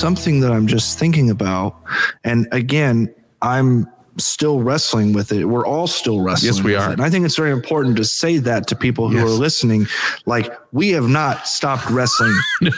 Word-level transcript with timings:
So, 0.00 0.06
something 0.06 0.40
that 0.40 0.50
I'm 0.52 0.66
just 0.66 0.98
thinking 0.98 1.30
about, 1.30 1.76
and 2.24 2.48
again, 2.52 3.14
I'm 3.42 3.86
still 4.18 4.60
wrestling 4.62 5.12
with 5.12 5.30
it. 5.32 5.44
We're 5.44 5.66
all 5.66 5.86
still 5.86 6.20
wrestling. 6.22 6.54
Yes, 6.54 6.62
we 6.64 6.72
with 6.72 6.80
are. 6.80 6.90
it. 6.90 6.92
And 6.94 7.02
I 7.02 7.10
think 7.10 7.24
it's 7.26 7.36
very 7.36 7.52
important 7.52 7.96
to 7.98 8.04
say 8.04 8.38
that 8.38 8.66
to 8.68 8.76
people 8.76 9.08
who 9.08 9.16
Yes. 9.18 9.26
are 9.26 9.30
listening. 9.30 9.86
Like, 10.26 10.52
we 10.72 10.90
have 10.90 11.08
not 11.08 11.46
stopped 11.46 11.88
wrestling, 11.90 12.34
No. 12.60 12.70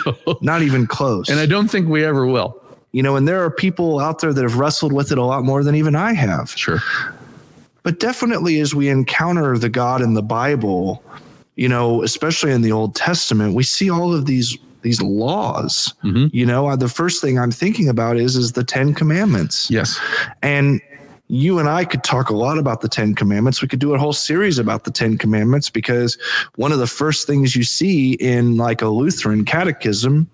not 0.42 0.62
even 0.62 0.86
close. 0.86 1.28
And 1.28 1.38
I 1.40 1.46
don't 1.46 1.68
think 1.68 1.88
we 1.88 2.04
ever 2.04 2.26
will. 2.26 2.60
you 2.92 3.02
know, 3.02 3.16
and 3.16 3.26
there 3.26 3.42
are 3.44 3.50
people 3.50 3.98
out 4.00 4.20
there 4.20 4.32
that 4.34 4.42
have 4.42 4.56
wrestled 4.58 4.92
with 4.92 5.10
it 5.12 5.16
a 5.18 5.24
lot 5.24 5.44
more 5.44 5.64
than 5.64 5.74
even 5.74 5.94
I 5.96 6.12
have. 6.12 6.50
Sure. 6.50 6.80
But 7.84 7.98
definitely, 8.00 8.60
as 8.60 8.74
we 8.74 8.88
encounter 8.90 9.56
the 9.56 9.70
God 9.70 10.02
in 10.02 10.12
the 10.14 10.22
Bible, 10.22 11.02
you 11.56 11.68
know, 11.68 12.02
especially 12.02 12.52
in 12.52 12.60
the 12.62 12.70
Old 12.72 12.94
Testament, 12.94 13.54
we 13.54 13.62
see 13.62 13.88
all 13.90 14.12
of 14.12 14.26
these 14.26 14.58
these 14.82 15.00
laws. 15.00 15.94
Mhm. 16.04 16.30
You 16.32 16.46
know, 16.46 16.74
the 16.76 16.88
first 16.88 17.20
thing 17.20 17.38
I'm 17.38 17.50
thinking 17.50 17.88
about 17.88 18.16
is 18.16 18.36
is 18.36 18.52
the 18.52 18.64
Ten 18.64 18.94
Commandments. 18.94 19.70
Yes. 19.70 19.98
And 20.42 20.80
you 21.28 21.58
and 21.58 21.68
I 21.68 21.84
could 21.84 22.04
talk 22.04 22.28
a 22.28 22.36
lot 22.36 22.58
about 22.58 22.82
the 22.82 22.88
Ten 22.88 23.14
Commandments. 23.14 23.62
We 23.62 23.68
could 23.68 23.78
do 23.78 23.94
a 23.94 23.98
whole 23.98 24.12
series 24.12 24.58
about 24.58 24.84
the 24.84 24.90
Ten 24.90 25.16
Commandments 25.16 25.70
because 25.70 26.18
one 26.56 26.72
of 26.72 26.78
the 26.78 26.86
first 26.86 27.26
things 27.26 27.56
you 27.56 27.64
see 27.64 28.12
in 28.14 28.56
like 28.56 28.82
a 28.82 28.88
Lutheran 28.88 29.44
catechism 29.44 30.28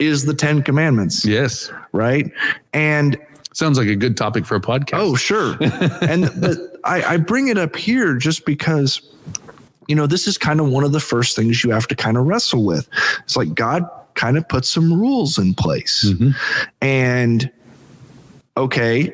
is 0.00 0.24
the 0.24 0.34
Ten 0.34 0.62
Commandments, 0.62 1.24
Yes. 1.24 1.70
right? 1.92 2.32
And 2.72 3.16
Sounds 3.52 3.76
like 3.78 3.88
a 3.88 3.96
good 3.96 4.16
topic 4.16 4.46
for 4.46 4.54
a 4.56 4.60
podcast. 4.60 4.94
Oh, 5.00 5.14
sure. 5.16 5.56
and 6.02 6.30
but 6.40 6.56
I, 6.84 7.02
I 7.14 7.16
bring 7.18 7.48
it 7.48 7.58
up 7.58 7.74
here 7.76 8.14
just 8.14 8.46
because, 8.46 9.00
you 9.88 9.94
know, 9.96 10.06
this 10.06 10.26
is 10.28 10.38
kind 10.38 10.60
of 10.60 10.68
one 10.68 10.84
of 10.84 10.92
the 10.92 11.00
first 11.00 11.34
things 11.36 11.62
you 11.64 11.70
have 11.70 11.86
to 11.88 11.96
kind 11.96 12.16
of 12.16 12.26
wrestle 12.26 12.64
with. 12.64 12.88
It's 13.24 13.36
like 13.36 13.54
God 13.54 13.88
kind 14.14 14.36
of 14.36 14.48
put 14.48 14.64
some 14.64 14.92
rules 14.92 15.38
in 15.38 15.54
place. 15.54 16.04
Mhm. 16.08 16.34
And 16.80 17.50
okay, 18.56 19.12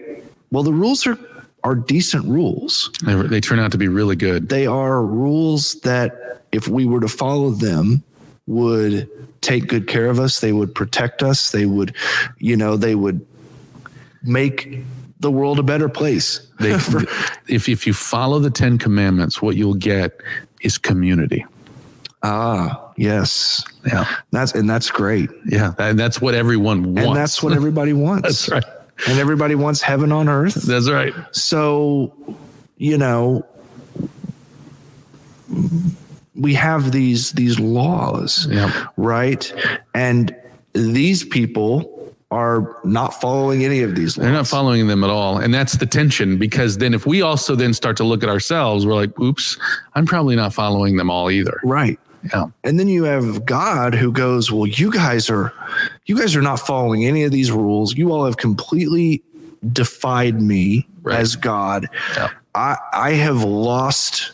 well, 0.51 0.63
the 0.63 0.73
rules 0.73 1.07
are 1.07 1.19
are 1.65 1.75
decent 1.75 2.25
rules. 2.27 2.91
They, 3.05 3.15
they 3.15 3.41
turn 3.41 3.59
out 3.59 3.73
to 3.73 3.79
be 3.79 3.89
really 3.89 4.15
good. 4.15 4.49
They 4.49 4.67
are 4.69 5.05
rules 5.05 5.81
that 5.81 6.45
if 6.53 6.69
we 6.69 6.87
were 6.87 7.01
to 7.01 7.09
follow 7.09 7.51
them 7.51 8.05
would 8.47 9.09
take 9.41 9.67
good 9.67 9.89
care 9.89 10.07
of 10.07 10.21
us, 10.21 10.39
they 10.39 10.53
would 10.53 10.73
protect 10.75 11.25
us, 11.25 11.51
they 11.51 11.67
would, 11.67 11.93
you 12.39 12.57
know, 12.57 12.77
they 12.77 12.95
would 12.95 13.27
make 14.23 14.79
the 15.19 15.31
world 15.31 15.59
a 15.59 15.63
better 15.65 15.89
place. 15.89 16.47
They, 16.61 16.71
if 17.49 17.69
if 17.69 17.87
you 17.87 17.93
follow 17.93 18.39
the 18.39 18.51
Ten 18.51 18.79
Commandments, 18.79 19.43
what 19.43 19.57
you'll 19.57 19.75
get 19.75 20.21
is 20.61 20.79
community. 20.79 21.45
Ah, 22.23 22.86
yes. 22.97 23.65
Yeah. 23.87 24.07
That's 24.33 24.53
and 24.53 24.69
that's 24.69 24.91
great. 24.91 25.31
Yeah. 25.47 25.75
And 25.79 25.99
that's 25.99 26.21
what 26.21 26.35
everyone 26.35 26.95
wants. 26.95 27.07
And 27.09 27.17
that's 27.17 27.43
what 27.43 27.53
everybody 27.53 27.93
wants. 28.07 28.23
that's 28.47 28.49
right. 28.49 28.65
And 29.09 29.19
everybody 29.19 29.55
wants 29.55 29.83
heaven 29.83 30.11
on 30.13 30.29
earth. 30.29 30.55
That's 30.55 30.89
right. 30.91 31.13
So, 31.33 32.13
you 32.79 32.97
know, 32.99 33.45
we 36.35 36.55
have 36.55 36.93
these 36.93 37.33
these 37.33 37.59
laws, 37.59 38.47
Yeah. 38.51 38.87
right? 38.97 39.53
And 39.95 40.35
these 40.73 41.25
people 41.25 41.93
are 42.31 42.77
not 42.85 43.19
following 43.21 43.65
any 43.65 43.83
of 43.83 43.95
these 43.95 44.17
laws. 44.19 44.25
They're 44.25 44.33
not 44.35 44.49
following 44.49 44.89
them 44.89 45.05
at 45.05 45.11
all. 45.11 45.39
And 45.39 45.55
that's 45.55 45.75
the 45.75 45.87
tension 45.87 46.39
because 46.39 46.79
then 46.79 46.93
if 46.93 47.07
we 47.07 47.23
also 47.23 47.55
then 47.55 47.73
start 47.73 47.97
to 47.99 48.05
look 48.05 48.23
at 48.25 48.29
ourselves, 48.29 48.85
we're 48.85 48.95
like, 48.95 49.19
oops, 49.21 49.57
I'm 49.95 50.07
probably 50.07 50.35
not 50.37 50.53
following 50.53 50.97
them 50.97 51.09
all 51.11 51.31
either. 51.31 51.61
right. 51.65 51.99
Yeah. 52.33 52.47
And 52.65 52.79
then 52.79 52.89
you 52.89 53.05
have 53.05 53.45
God 53.47 53.95
who 53.95 54.13
goes, 54.13 54.51
"Well, 54.53 54.67
you 54.67 54.91
guys 54.93 55.29
are 55.31 55.53
you 56.07 56.19
guys 56.19 56.35
are 56.37 56.43
not 56.43 56.61
following 56.61 57.05
any 57.05 57.25
of 57.25 57.33
these 57.33 57.51
rules. 57.51 57.95
You 57.97 58.13
all 58.13 58.25
have 58.25 58.37
completely 58.37 59.23
defied 59.73 60.41
me 60.41 60.87
Right. 61.03 61.19
as 61.21 61.37
God. 61.37 61.89
Yeah. 62.17 62.31
I 62.55 62.77
I 62.93 63.11
have 63.13 63.43
lost 63.45 64.33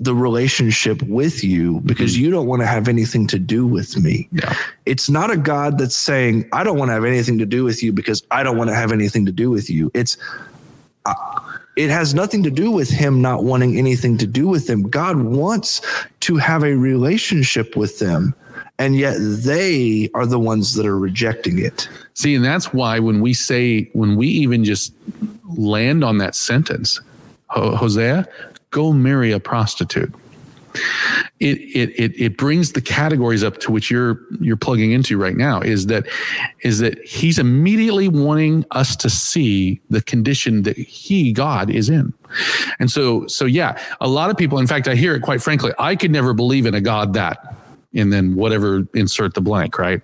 the 0.00 0.14
relationship 0.14 1.02
with 1.02 1.42
you 1.42 1.80
because 1.80 2.16
you 2.16 2.30
don't 2.30 2.46
want 2.46 2.62
to 2.62 2.66
have 2.66 2.86
anything 2.86 3.26
to 3.26 3.38
do 3.38 3.66
with 3.66 3.96
me. 3.96 4.28
Yeah. 4.30 4.54
It's 4.86 5.10
not 5.10 5.32
a 5.32 5.36
God 5.36 5.76
that's 5.76 5.96
saying, 5.96 6.48
I 6.52 6.62
don't 6.62 6.78
want 6.78 6.90
to 6.90 6.92
have 6.92 7.04
anything 7.04 7.38
to 7.38 7.46
do 7.46 7.64
with 7.64 7.82
you 7.82 7.92
because 7.92 8.22
I 8.30 8.44
don't 8.44 8.56
want 8.56 8.70
to 8.70 8.76
have 8.76 8.92
anything 8.92 9.26
to 9.26 9.32
do 9.32 9.50
with 9.50 9.68
you. 9.68 9.90
It's 9.94 10.16
uh, 11.04 11.14
it 11.78 11.90
has 11.90 12.12
nothing 12.12 12.42
to 12.42 12.50
do 12.50 12.72
with 12.72 12.90
him 12.90 13.22
not 13.22 13.44
wanting 13.44 13.78
anything 13.78 14.18
to 14.18 14.26
do 14.26 14.48
with 14.48 14.66
them. 14.66 14.82
God 14.82 15.16
wants 15.22 15.80
to 16.20 16.36
have 16.36 16.64
a 16.64 16.74
relationship 16.74 17.76
with 17.76 18.00
them, 18.00 18.34
and 18.80 18.96
yet 18.96 19.16
they 19.20 20.10
are 20.12 20.26
the 20.26 20.40
ones 20.40 20.74
that 20.74 20.86
are 20.86 20.98
rejecting 20.98 21.60
it. 21.60 21.88
See, 22.14 22.34
and 22.34 22.44
that's 22.44 22.72
why 22.72 22.98
when 22.98 23.20
we 23.20 23.32
say, 23.32 23.84
when 23.92 24.16
we 24.16 24.26
even 24.26 24.64
just 24.64 24.92
land 25.56 26.02
on 26.02 26.18
that 26.18 26.34
sentence, 26.34 27.00
Ho- 27.46 27.76
Hosea, 27.76 28.26
go 28.70 28.92
marry 28.92 29.30
a 29.30 29.38
prostitute. 29.38 30.12
It, 31.40 31.58
it 31.60 31.90
it 31.98 32.20
it 32.20 32.36
brings 32.36 32.72
the 32.72 32.80
categories 32.80 33.44
up 33.44 33.58
to 33.58 33.72
which 33.72 33.90
you're 33.90 34.20
you're 34.40 34.56
plugging 34.56 34.92
into 34.92 35.16
right 35.18 35.36
now 35.36 35.60
is 35.60 35.86
that 35.86 36.06
is 36.60 36.78
that 36.80 36.98
he's 37.04 37.38
immediately 37.38 38.08
wanting 38.08 38.64
us 38.72 38.96
to 38.96 39.10
see 39.10 39.80
the 39.90 40.02
condition 40.02 40.62
that 40.62 40.76
he 40.76 41.32
God 41.32 41.70
is 41.70 41.88
in. 41.88 42.12
And 42.78 42.90
so 42.90 43.26
so 43.26 43.44
yeah, 43.44 43.80
a 44.00 44.08
lot 44.08 44.30
of 44.30 44.36
people 44.36 44.58
in 44.58 44.66
fact 44.66 44.88
I 44.88 44.94
hear 44.94 45.14
it 45.14 45.20
quite 45.20 45.42
frankly 45.42 45.72
I 45.78 45.96
could 45.96 46.10
never 46.10 46.34
believe 46.34 46.66
in 46.66 46.74
a 46.74 46.80
God 46.80 47.12
that 47.14 47.57
and 47.94 48.12
then 48.12 48.34
whatever 48.34 48.86
insert 48.94 49.34
the 49.34 49.40
blank 49.40 49.78
right? 49.78 50.02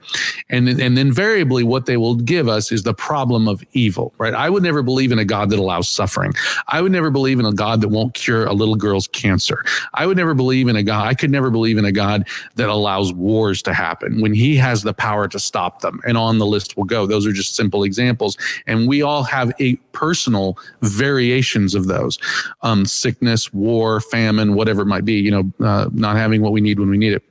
And 0.49 0.69
and 0.69 0.99
invariably 0.99 1.63
what 1.63 1.87
they 1.87 1.97
will 1.97 2.15
give 2.15 2.49
us 2.49 2.73
is 2.73 2.83
the 2.83 2.95
problem 2.95 3.49
of 3.49 3.63
evil 3.73 4.15
right? 4.19 4.35
I 4.35 4.51
would 4.51 4.63
never 4.63 4.83
believe 4.83 5.13
in 5.13 5.19
a 5.19 5.25
god 5.25 5.51
that 5.51 5.59
allows 5.59 5.89
suffering. 5.89 6.33
I 6.69 6.81
would 6.81 6.93
never 6.93 7.11
believe 7.11 7.39
in 7.39 7.47
a 7.47 7.53
god 7.53 7.81
that 7.81 7.89
won't 7.89 8.15
cure 8.15 8.47
a 8.47 8.53
little 8.53 8.77
girl's 8.77 9.09
cancer. 9.09 9.65
I 9.95 10.07
would 10.07 10.17
never 10.17 10.35
believe 10.35 10.69
in 10.69 10.77
a 10.77 10.83
god 10.83 11.07
i 11.07 11.15
could 11.15 11.31
never 11.31 11.51
believe 11.51 11.79
in 11.79 11.85
a 11.85 11.93
god 11.93 12.27
that 12.57 12.69
allows 12.69 13.13
wars 13.13 13.63
to 13.63 13.75
happen 13.75 14.21
when 14.21 14.33
he 14.33 14.57
has 14.57 14.83
the 14.83 14.95
power 14.95 15.29
to 15.29 15.39
stop 15.39 15.81
them 15.81 16.01
and 16.07 16.17
on 16.17 16.39
the 16.39 16.47
list 16.47 16.77
will 16.77 16.85
go. 16.85 17.07
Those 17.07 17.27
are 17.27 17.33
just 17.33 17.57
simple 17.57 17.85
examples. 17.85 18.37
And 18.67 18.89
we 18.89 19.03
all 19.03 19.23
have 19.25 19.53
a 19.61 19.77
personal 19.93 20.59
variations 20.83 21.75
of 21.75 21.87
those. 21.87 22.19
Um, 22.63 22.87
sickness 22.87 23.53
war 23.53 24.01
famine 24.01 24.55
whatever 24.55 24.83
it 24.83 24.87
might 24.87 25.05
be 25.05 25.15
you 25.15 25.31
know 25.31 25.67
uh, 25.67 25.89
not 25.93 26.17
having 26.17 26.43
what 26.43 26.53
we 26.53 26.61
need 26.61 26.79
when 26.79 26.89
we 26.89 26.97
need 26.97 27.13
it 27.13 27.23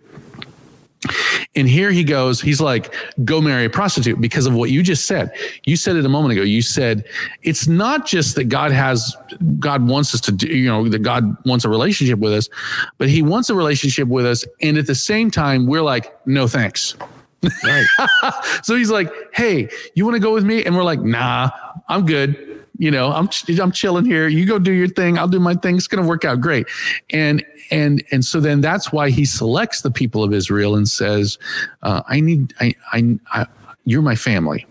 and 1.55 1.67
here 1.67 1.91
he 1.91 2.03
goes, 2.03 2.41
he's 2.41 2.61
like, 2.61 2.93
go 3.23 3.41
marry 3.41 3.65
a 3.65 3.69
prostitute 3.69 4.19
because 4.19 4.45
of 4.45 4.53
what 4.53 4.69
you 4.69 4.83
just 4.83 5.05
said. 5.05 5.31
You 5.65 5.75
said 5.75 5.95
it 5.95 6.05
a 6.05 6.09
moment 6.09 6.33
ago. 6.33 6.41
You 6.41 6.61
said 6.61 7.05
it's 7.41 7.67
not 7.67 8.05
just 8.05 8.35
that 8.35 8.45
God 8.45 8.71
has, 8.71 9.15
God 9.59 9.87
wants 9.87 10.13
us 10.13 10.21
to 10.21 10.31
do, 10.31 10.47
you 10.47 10.67
know, 10.67 10.87
that 10.89 10.99
God 10.99 11.35
wants 11.45 11.65
a 11.65 11.69
relationship 11.69 12.19
with 12.19 12.33
us, 12.33 12.49
but 12.97 13.09
he 13.09 13.21
wants 13.21 13.49
a 13.49 13.55
relationship 13.55 14.07
with 14.07 14.25
us. 14.25 14.45
And 14.61 14.77
at 14.77 14.87
the 14.87 14.95
same 14.95 15.31
time, 15.31 15.67
we're 15.67 15.81
like, 15.81 16.15
no 16.25 16.47
thanks. 16.47 16.95
Right. 17.63 17.85
So 18.63 18.75
he's 18.75 18.89
like, 18.89 19.11
hey, 19.33 19.69
you 19.93 20.05
want 20.05 20.15
to 20.15 20.19
go 20.19 20.33
with 20.33 20.45
me? 20.45 20.63
And 20.63 20.75
we're 20.75 20.83
like, 20.83 21.01
nah, 21.01 21.49
I'm 21.89 22.05
good. 22.05 22.62
You 22.83 22.91
know, 22.91 23.13
I'm 23.13 23.29
I'm 23.61 23.71
chilling 23.71 24.03
here. 24.03 24.27
You 24.27 24.45
go 24.45 24.59
do 24.59 24.73
your 24.73 24.89
thing. 24.89 25.17
I'll 25.17 25.29
do 25.29 25.39
my 25.39 25.53
thing. 25.53 25.77
It's 25.77 25.87
gonna 25.87 26.05
work 26.05 26.25
out 26.25 26.41
great. 26.41 26.67
And 27.11 27.41
and 27.71 28.03
and 28.11 28.25
so 28.25 28.41
then 28.41 28.59
that's 28.59 28.91
why 28.91 29.09
he 29.09 29.23
selects 29.23 29.83
the 29.83 29.89
people 29.89 30.21
of 30.21 30.33
Israel 30.33 30.75
and 30.75 30.89
says, 30.89 31.37
uh, 31.83 32.01
I 32.09 32.19
need 32.19 32.53
I, 32.59 32.73
I 32.91 33.17
I 33.31 33.47
you're 33.85 34.01
my 34.01 34.15
family. 34.15 34.67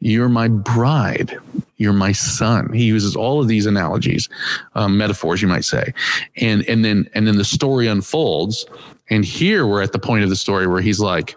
You're 0.00 0.28
my 0.28 0.48
bride. 0.48 1.38
You're 1.76 1.92
my 1.92 2.10
son. 2.10 2.72
He 2.72 2.86
uses 2.86 3.14
all 3.14 3.40
of 3.40 3.46
these 3.46 3.66
analogies, 3.66 4.28
um, 4.74 4.98
metaphors, 4.98 5.40
you 5.40 5.46
might 5.46 5.64
say, 5.64 5.94
and 6.38 6.68
and 6.68 6.84
then 6.84 7.08
and 7.14 7.24
then 7.24 7.36
the 7.36 7.44
story 7.44 7.86
unfolds. 7.86 8.66
And 9.10 9.24
here 9.24 9.64
we're 9.64 9.82
at 9.82 9.92
the 9.92 10.00
point 10.00 10.24
of 10.24 10.30
the 10.30 10.36
story 10.36 10.66
where 10.66 10.80
he's 10.80 10.98
like, 10.98 11.36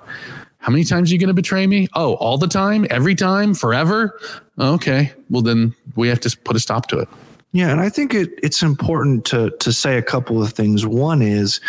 how 0.62 0.72
many 0.72 0.84
times 0.84 1.10
are 1.10 1.14
you 1.14 1.20
going 1.20 1.28
to 1.28 1.34
betray 1.34 1.66
me? 1.66 1.88
Oh, 1.96 2.14
all 2.16 2.38
the 2.38 2.48
time, 2.48 2.86
every 2.90 3.16
time, 3.16 3.54
forever. 3.56 4.20
Okay, 4.60 5.12
well 5.30 5.42
then 5.42 5.76
we 5.96 6.08
have 6.08 6.20
to 6.22 6.38
put 6.44 6.56
a 6.56 6.60
stop 6.60 6.88
to 6.88 7.00
it. 7.00 7.10
Yeah, 7.52 7.70
and 7.70 7.82
I 7.82 7.90
think 7.90 8.14
it, 8.14 8.30
it's 8.42 8.62
important 8.62 9.26
to 9.26 9.50
to 9.60 9.74
say 9.74 9.98
a 9.98 10.02
couple 10.02 10.42
of 10.42 10.54
things. 10.54 10.86
One 10.86 11.22
is 11.22 11.60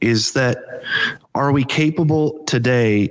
is 0.00 0.32
that 0.32 0.58
are 1.34 1.52
we 1.52 1.64
capable 1.64 2.42
today 2.44 3.10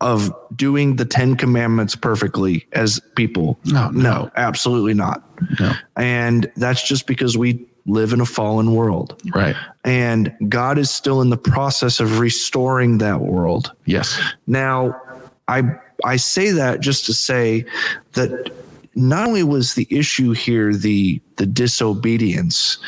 of 0.00 0.30
doing 0.54 0.96
the 0.96 1.06
Ten 1.06 1.36
Commandments 1.36 1.96
perfectly 1.96 2.66
as 2.72 3.00
people? 3.16 3.58
No, 3.64 3.88
no. 3.88 4.02
no, 4.02 4.30
absolutely 4.36 4.94
not. 4.94 5.24
No. 5.58 5.72
And 5.96 6.50
that's 6.56 6.86
just 6.86 7.06
because 7.06 7.36
we 7.36 7.66
live 7.86 8.12
in 8.12 8.20
a 8.20 8.26
fallen 8.26 8.74
world. 8.74 9.20
Right. 9.34 9.56
And 9.84 10.34
God 10.48 10.78
is 10.78 10.90
still 10.90 11.22
in 11.22 11.30
the 11.30 11.36
process 11.36 12.00
of 12.00 12.18
restoring 12.18 12.98
that 12.98 13.20
world. 13.20 13.72
Yes. 13.84 14.20
Now, 14.46 15.00
I 15.48 15.62
I 16.04 16.16
say 16.16 16.50
that 16.50 16.80
just 16.80 17.06
to 17.06 17.14
say 17.14 17.64
that 18.12 18.52
not 18.94 19.28
only 19.28 19.42
was 19.42 19.74
the 19.74 19.86
issue 19.90 20.32
here 20.32 20.74
the 20.74 21.20
the 21.36 21.46
disobedience, 21.46 22.78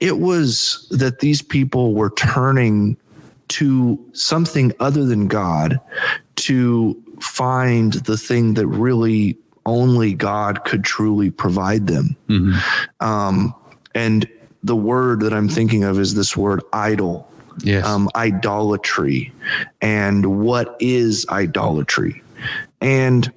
it 0.00 0.18
was 0.18 0.86
that 0.90 1.20
these 1.20 1.42
people 1.42 1.94
were 1.94 2.10
turning 2.10 2.96
to 3.48 4.04
something 4.12 4.72
other 4.80 5.04
than 5.04 5.28
God 5.28 5.78
to 6.36 7.00
find 7.20 7.92
the 7.92 8.16
thing 8.16 8.54
that 8.54 8.66
really 8.66 9.36
only 9.66 10.12
God 10.12 10.64
could 10.64 10.84
truly 10.84 11.30
provide 11.30 11.86
them. 11.86 12.16
Mm-hmm. 12.28 13.06
Um, 13.06 13.54
and 13.94 14.28
the 14.62 14.76
word 14.76 15.20
that 15.20 15.32
I'm 15.32 15.48
thinking 15.48 15.84
of 15.84 15.98
is 15.98 16.14
this 16.14 16.36
word 16.36 16.62
idol, 16.72 17.30
Yes. 17.62 17.84
um, 17.86 18.08
idolatry. 18.16 19.30
And 19.80 20.40
what 20.40 20.76
is 20.80 21.26
idolatry? 21.28 22.22
And 22.80 23.30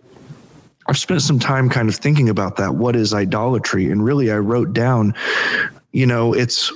I've 0.87 0.97
spent 0.97 1.21
some 1.21 1.37
time 1.39 1.69
kind 1.69 1.89
of 1.89 1.95
thinking 1.95 2.29
about 2.29 2.55
that. 2.57 2.75
What 2.75 2.95
is 2.95 3.13
idolatry? 3.13 3.91
And 3.91 4.03
really, 4.03 4.31
I 4.31 4.37
wrote 4.37 4.73
down, 4.73 5.13
you 5.91 6.05
know, 6.05 6.33
it's 6.33 6.71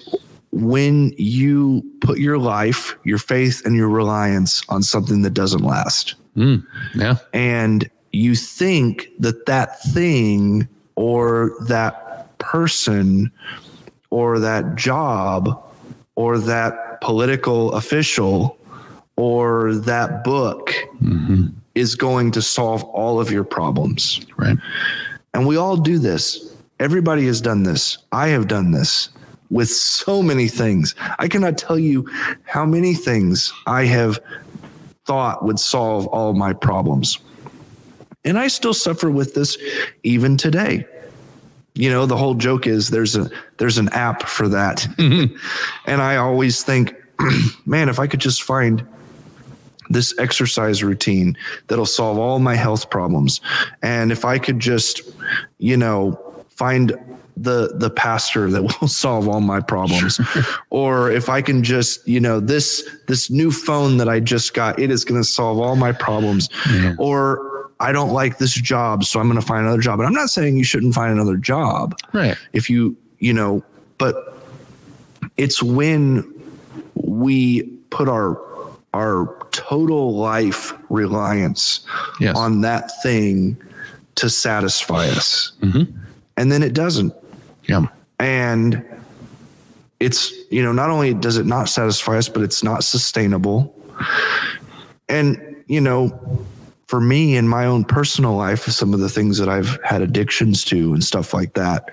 when 0.52 1.14
you 1.18 1.82
put 2.02 2.20
your 2.20 2.38
life, 2.38 2.98
your 3.06 3.18
faith, 3.18 3.62
and 3.66 3.74
your 3.76 3.88
reliance 3.88 4.64
on 4.68 4.84
something 4.84 5.22
that 5.22 5.34
doesn't 5.34 5.64
last 5.64 6.16
Mm, 6.38 6.66
yeah. 6.94 7.18
and 7.34 7.90
you 8.14 8.36
think 8.36 9.08
that 9.20 9.46
that 9.48 9.82
thing 9.84 10.68
or 10.96 11.54
that 11.68 12.38
person 12.38 13.32
or 14.12 14.40
that 14.40 14.76
job 14.76 15.62
or 16.16 16.38
that 16.38 17.02
political 17.02 17.72
official 17.74 18.58
or 19.16 19.74
that 19.74 20.24
book 20.24 20.74
hmm 21.00 21.48
is 21.76 21.96
going 21.96 22.32
to 22.32 22.42
solve 22.42 22.84
all 22.84 23.20
of 23.20 23.32
your 23.32 23.44
problems. 23.44 24.26
Right. 24.38 24.58
And 25.34 25.48
we 25.48 25.56
all 25.58 25.78
do 25.78 26.00
this. 26.00 26.54
Everybody 26.80 27.26
has 27.28 27.42
done 27.42 27.64
this. 27.64 27.98
I 28.12 28.28
have 28.28 28.48
done 28.48 28.72
this 28.72 29.10
with 29.50 29.70
so 29.70 30.22
many 30.22 30.48
things. 30.48 30.96
I 31.20 31.28
cannot 31.28 31.58
tell 31.58 31.78
you 31.78 32.10
how 32.44 32.66
many 32.66 32.94
things 32.94 33.54
I 33.68 33.86
have 33.86 34.20
thought 35.06 35.46
would 35.46 35.60
solve 35.60 36.08
all 36.08 36.34
my 36.34 36.54
problems. 36.54 37.20
And 38.24 38.38
I 38.38 38.48
still 38.48 38.74
suffer 38.74 39.10
with 39.10 39.34
this 39.34 39.58
even 40.04 40.38
today. 40.38 40.86
You 41.74 41.90
know, 41.90 42.06
the 42.06 42.18
whole 42.18 42.34
joke 42.36 42.68
is 42.68 42.90
there's 42.90 43.16
a 43.16 43.30
there's 43.58 43.78
an 43.78 43.90
app 43.90 44.24
for 44.24 44.48
that. 44.50 44.80
Mm-hmm. 44.98 45.36
and 45.86 46.02
I 46.02 46.18
always 46.18 46.64
think, 46.64 46.94
man, 47.66 47.90
if 47.90 48.00
I 48.00 48.08
could 48.08 48.20
just 48.20 48.44
find 48.44 48.86
this 49.90 50.18
exercise 50.18 50.84
routine 50.84 51.38
that'll 51.68 51.86
solve 51.86 52.18
all 52.18 52.40
my 52.40 52.56
health 52.56 52.90
problems. 52.90 53.42
And 53.82 54.12
if 54.12 54.24
I 54.24 54.40
could 54.40 54.60
just, 54.60 55.02
you 55.58 55.76
know, 55.76 56.18
find 56.50 56.94
the 57.38 57.74
the 57.76 57.90
pastor 57.90 58.50
that 58.50 58.62
will 58.82 58.88
solve 58.88 59.28
all 59.28 59.42
my 59.42 59.60
problems 59.62 60.20
or 60.70 61.10
if 61.10 61.30
i 61.30 61.42
can 61.42 61.64
just 61.64 62.06
you 62.06 62.20
know 62.20 62.42
this 62.42 62.88
this 63.08 63.30
new 63.32 63.50
phone 63.50 63.96
that 63.98 64.10
i 64.10 64.20
just 64.20 64.54
got 64.54 64.78
it 64.78 64.92
is 64.92 65.06
going 65.06 65.20
to 65.20 65.28
solve 65.28 65.58
all 65.58 65.78
my 65.78 65.94
problems 65.94 66.50
Yeah. 66.70 66.94
or 67.00 67.51
i 67.82 67.92
don't 67.92 68.12
like 68.14 68.38
this 68.38 68.54
job 68.54 69.04
so 69.04 69.20
i'm 69.20 69.28
going 69.28 69.40
to 69.40 69.46
find 69.46 69.66
another 69.66 69.82
job 69.82 70.00
and 70.00 70.08
i'm 70.08 70.14
not 70.14 70.30
saying 70.30 70.56
you 70.56 70.64
shouldn't 70.64 70.94
find 70.94 71.12
another 71.12 71.36
job 71.38 71.98
Right. 72.14 72.38
if 72.54 72.70
you 72.70 72.96
you 73.20 73.34
know 73.34 73.64
but 73.98 74.16
it's 75.38 75.62
when 75.62 76.24
we 76.96 77.64
put 77.90 78.08
our 78.08 78.40
our 78.94 79.36
total 79.52 80.16
life 80.16 80.74
reliance 80.90 81.82
Yes. 82.20 82.36
on 82.36 82.62
that 82.62 82.92
thing 83.04 83.58
to 84.16 84.30
satisfy 84.30 85.08
us 85.08 85.54
Mhm. 85.62 85.92
and 86.38 86.52
then 86.52 86.62
it 86.64 86.74
doesn't 86.74 87.14
Yeah. 87.68 87.86
and 88.20 88.84
it's 90.00 90.32
you 90.50 90.62
know 90.64 90.72
not 90.74 90.90
only 90.90 91.14
does 91.14 91.38
it 91.38 91.46
not 91.46 91.70
satisfy 91.70 92.18
us 92.18 92.28
but 92.30 92.44
it's 92.44 92.64
not 92.64 92.84
sustainable 92.84 93.74
and 95.10 95.38
you 95.68 95.80
know 95.82 96.10
for 96.92 97.00
me 97.00 97.38
in 97.38 97.48
my 97.48 97.66
own 97.66 97.86
personal 97.86 98.36
life 98.36 98.66
some 98.66 98.94
of 98.94 99.00
the 99.00 99.08
things 99.08 99.38
that 99.38 99.48
i've 99.48 99.80
had 99.82 100.02
addictions 100.02 100.66
to 100.66 100.94
and 100.94 101.04
stuff 101.04 101.34
like 101.34 101.54
that 101.54 101.90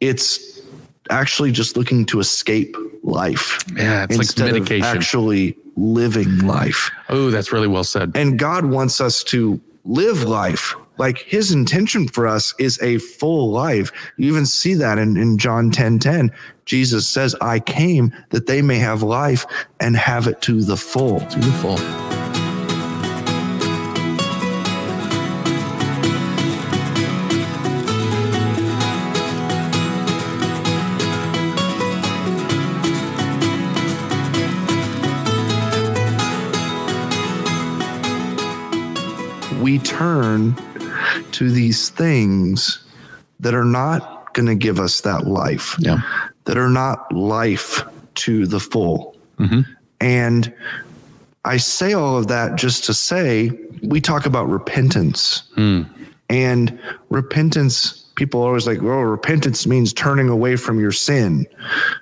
it's 0.00 0.62
actually 1.10 1.52
just 1.52 1.76
looking 1.76 2.06
to 2.06 2.18
escape 2.18 2.74
life 3.02 3.62
Yeah. 3.76 4.04
It's 4.04 4.12
like 4.12 4.20
instead 4.20 4.52
medication. 4.52 4.86
of 4.86 4.96
actually 4.96 5.58
living 5.76 6.38
life 6.38 6.90
oh, 7.10 7.30
that's 7.30 7.52
really 7.52 7.68
well 7.68 7.84
said. 7.84 8.12
and 8.14 8.38
God 8.38 8.64
wants 8.64 9.02
us 9.02 9.22
to 9.24 9.60
live 9.84 10.22
life. 10.22 10.74
Like 10.96 11.18
his 11.18 11.52
intention 11.52 12.08
for 12.08 12.26
us 12.26 12.54
is 12.58 12.80
a 12.80 12.98
full 12.98 13.50
life. 13.50 13.90
You 14.16 14.28
even 14.28 14.46
see 14.46 14.74
that 14.74 14.96
in, 14.98 15.16
in 15.16 15.38
John 15.38 15.70
10 15.70 15.98
10. 15.98 16.32
Jesus 16.64 17.06
says, 17.08 17.34
I 17.40 17.60
came 17.60 18.12
that 18.30 18.46
they 18.46 18.62
may 18.62 18.78
have 18.78 19.02
life 19.02 19.44
and 19.80 19.96
have 19.96 20.26
it 20.26 20.40
to 20.42 20.62
the 20.62 20.76
full. 20.76 21.20
To 21.20 21.38
the 21.38 21.52
full. 21.60 22.23
We 39.74 39.80
turn 39.80 40.54
to 41.32 41.50
these 41.50 41.88
things 41.88 42.84
that 43.40 43.54
are 43.54 43.64
not 43.64 44.32
going 44.32 44.46
to 44.46 44.54
give 44.54 44.78
us 44.78 45.00
that 45.00 45.26
life, 45.26 45.74
Yeah. 45.80 45.98
that 46.44 46.56
are 46.56 46.68
not 46.68 47.12
life 47.12 47.82
to 48.22 48.46
the 48.46 48.60
full. 48.60 49.16
Mhm. 49.40 49.66
And 50.00 50.52
I 51.44 51.56
say 51.56 51.92
all 51.92 52.16
of 52.16 52.28
that 52.28 52.54
just 52.54 52.84
to 52.84 52.94
say 52.94 53.50
we 53.82 54.00
talk 54.00 54.26
about 54.26 54.48
repentance. 54.48 55.42
Mm. 55.56 55.86
And 56.30 56.78
repentance, 57.10 58.04
people 58.14 58.42
are 58.42 58.46
always 58.46 58.68
like, 58.68 58.80
well, 58.80 59.00
repentance 59.00 59.66
means 59.66 59.92
turning 59.92 60.28
away 60.28 60.54
from 60.54 60.78
your 60.78 60.92
sin. 60.92 61.46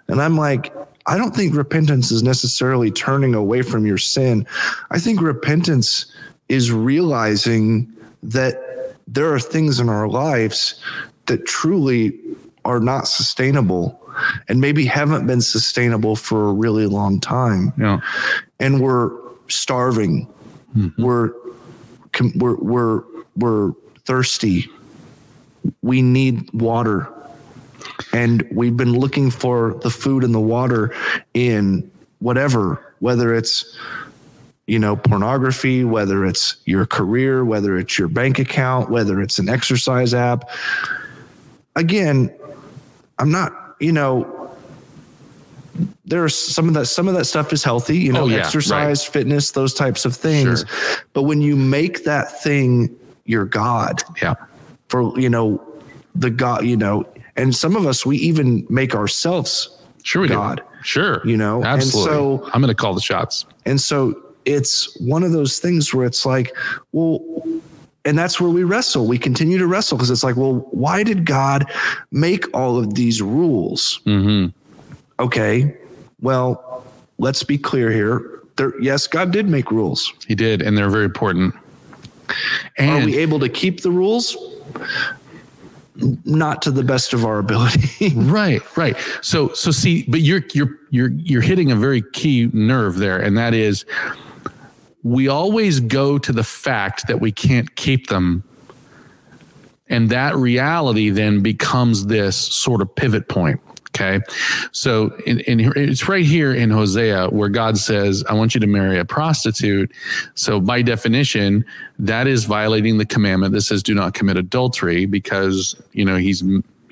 And 0.09 0.21
I'm 0.21 0.37
like, 0.37 0.75
I 1.07 1.17
don't 1.17 1.35
think 1.35 1.57
repentance 1.57 2.13
is 2.13 2.23
necessarily 2.23 2.91
turning 2.91 3.35
away 3.35 3.63
from 3.63 3.87
your 3.87 3.97
sin. 3.99 4.47
I 4.91 4.99
think 4.99 5.23
repentance 5.23 6.05
is 6.53 6.71
realizing 6.71 7.91
that 8.23 8.55
there 9.09 9.33
are 9.35 9.41
things 9.41 9.81
in 9.81 9.89
our 9.89 10.07
lives 10.09 10.75
that 11.27 11.45
truly 11.47 12.13
are 12.65 12.79
not 12.81 13.09
sustainable 13.09 13.99
and 14.49 14.61
maybe 14.61 14.85
haven't 14.85 15.27
been 15.27 15.41
sustainable 15.41 16.15
for 16.15 16.49
a 16.49 16.53
really 16.53 16.87
long 16.87 17.19
time 17.21 17.73
Yeah. 17.79 18.01
and 18.61 18.81
we're 18.81 19.11
starving. 19.49 20.27
Mm-hmm. 20.77 21.03
We're 21.03 21.31
we're 22.37 22.57
we're 22.57 23.03
we're 23.37 23.73
thirsty. 24.05 24.69
We 25.83 26.03
need 26.03 26.51
water. 26.53 27.09
And 28.13 28.47
we've 28.53 28.77
been 28.77 28.93
looking 28.99 29.31
for 29.31 29.75
the 29.83 29.91
food 29.91 30.25
and 30.25 30.35
the 30.35 30.41
water 30.41 30.95
in 31.35 31.91
whatever, 32.21 32.95
whether 33.01 33.35
it's 33.35 33.77
you 34.67 34.79
know, 34.79 34.97
pornography, 34.97 35.85
whether 35.85 36.25
it's 36.25 36.57
your 36.67 36.87
career, 36.87 37.45
whether 37.45 37.77
it's 37.79 37.99
your 37.99 38.09
bank 38.09 38.39
account, 38.39 38.91
whether 38.91 39.21
it's 39.21 39.39
an 39.39 39.49
exercise 39.49 40.15
app. 40.15 40.49
Again, 41.75 42.33
I'm 43.19 43.31
not, 43.31 43.53
you 43.81 43.93
know, 43.93 44.39
there's 46.05 46.35
some 46.37 46.69
of 46.69 46.75
that 46.75 46.87
some 46.87 47.09
of 47.09 47.15
that 47.15 47.25
stuff 47.25 47.53
is 47.53 47.65
healthy, 47.65 47.97
you 47.99 48.13
know, 48.13 48.25
Oh, 48.25 48.29
yeah, 48.29 48.39
exercise, 48.39 49.05
fitness, 49.05 49.53
those 49.53 49.73
types 49.73 50.05
of 50.05 50.15
things. 50.15 50.65
But 51.13 51.23
when 51.23 51.41
you 51.41 51.57
make 51.57 52.05
that 52.05 52.43
thing 52.43 52.95
your 53.25 53.45
God 53.47 54.03
Yeah. 54.21 54.35
for, 54.89 55.19
you 55.19 55.31
know, 55.31 55.61
the 56.15 56.31
God, 56.31 56.65
you 56.67 56.77
know, 56.77 57.07
and 57.37 57.55
some 57.55 57.75
of 57.75 57.87
us 57.87 58.05
we 58.05 58.19
even 58.19 58.67
make 58.69 58.95
ourselves 58.95 59.71
Sure 60.05 60.23
we 60.23 60.29
God, 60.29 60.59
do. 60.59 60.63
Sure. 60.83 61.23
you 61.25 61.37
know, 61.37 61.57
and 61.59 61.67
Absolutely. 61.67 62.13
so- 62.13 62.51
I'm 62.53 62.61
going 62.61 62.69
to 62.69 62.75
call 62.75 62.93
the 62.95 63.01
shots. 63.01 63.47
And 63.65 63.81
so 63.81 64.21
it's 64.45 64.99
one 65.01 65.23
of 65.23 65.33
those 65.33 65.59
things 65.59 65.93
where 65.95 66.07
it's 66.07 66.25
like, 66.27 66.57
well, 66.93 67.21
and 68.05 68.19
that's 68.19 68.41
where 68.41 68.51
we 68.51 68.65
wrestle. 68.65 69.07
We 69.07 69.19
continue 69.19 69.59
to 69.59 69.67
wrestle 69.67 69.97
because 69.97 70.11
it's 70.11 70.25
like, 70.25 70.37
well, 70.37 70.67
why 70.73 71.05
did 71.05 71.25
God 71.25 71.71
make 72.11 72.53
all 72.55 72.77
of 72.79 72.95
these 72.95 73.23
rules? 73.23 74.01
hmm 74.05 74.47
Okay, 75.21 75.77
well, 76.21 76.85
let's 77.19 77.45
be 77.45 77.57
clear 77.57 77.91
here. 77.93 78.41
There, 78.57 78.81
yes, 78.83 79.07
God 79.07 79.31
did 79.31 79.47
make 79.49 79.71
rules. 79.71 80.13
He 80.27 80.35
did, 80.35 80.63
and 80.63 80.77
they're 80.77 80.91
very 80.91 81.05
important. 81.05 81.55
And 82.77 83.03
Are 83.03 83.07
we 83.07 83.19
able 83.19 83.39
to 83.41 83.49
keep 83.49 83.83
the 83.83 83.91
rules? 83.91 84.37
Not 86.25 86.63
to 86.63 86.71
the 86.71 86.83
best 86.83 87.13
of 87.13 87.25
our 87.25 87.39
ability. 87.39 88.15
right, 88.17 88.63
right. 88.77 88.97
So, 89.21 89.53
so 89.53 89.71
see, 89.71 90.05
but 90.09 90.23
you're 90.23 90.43
you're 90.55 90.79
you're 90.91 91.11
you're 91.11 91.43
hitting 91.43 91.71
a 91.71 91.77
very 91.77 92.03
key 92.13 92.49
nerve 92.53 92.97
there, 92.97 93.19
and 93.19 93.37
that 93.37 93.53
is, 93.55 93.85
we 95.03 95.29
always 95.29 95.81
go 95.81 96.19
to 96.19 96.33
the 96.33 96.45
fact 96.45 97.07
that 97.09 97.21
we 97.21 97.33
can't 97.33 97.75
keep 97.75 98.09
them, 98.09 98.45
and 99.89 100.11
that 100.11 100.37
reality 100.37 101.11
then 101.11 101.43
becomes 101.43 102.07
this 102.07 102.37
sort 102.37 102.81
of 102.81 102.95
pivot 102.95 103.29
point. 103.29 103.61
Okay. 103.95 104.21
So 104.73 105.15
in, 105.27 105.41
in, 105.41 105.61
it's 105.77 106.09
right 106.09 106.25
here 106.25 106.55
in 106.55 106.71
Hosea 106.71 107.29
where 107.29 107.51
God 107.51 107.77
says, 107.77 108.25
I 108.27 108.33
want 108.33 108.55
you 108.55 108.61
to 108.61 108.67
marry 108.67 108.99
a 108.99 109.05
prostitute. 109.05 109.93
So 110.35 110.61
by 110.61 110.81
definition, 110.81 111.63
that 111.99 112.27
is 112.27 112.45
violating 112.45 112.97
the 112.97 113.05
commandment 113.05 113.53
that 113.53 113.61
says, 113.61 113.83
do 113.83 113.95
not 113.95 114.15
commit 114.15 114.39
adultery 114.39 115.05
because, 115.05 115.77
you 115.93 116.07
know, 116.07 116.17
he's 116.17 116.43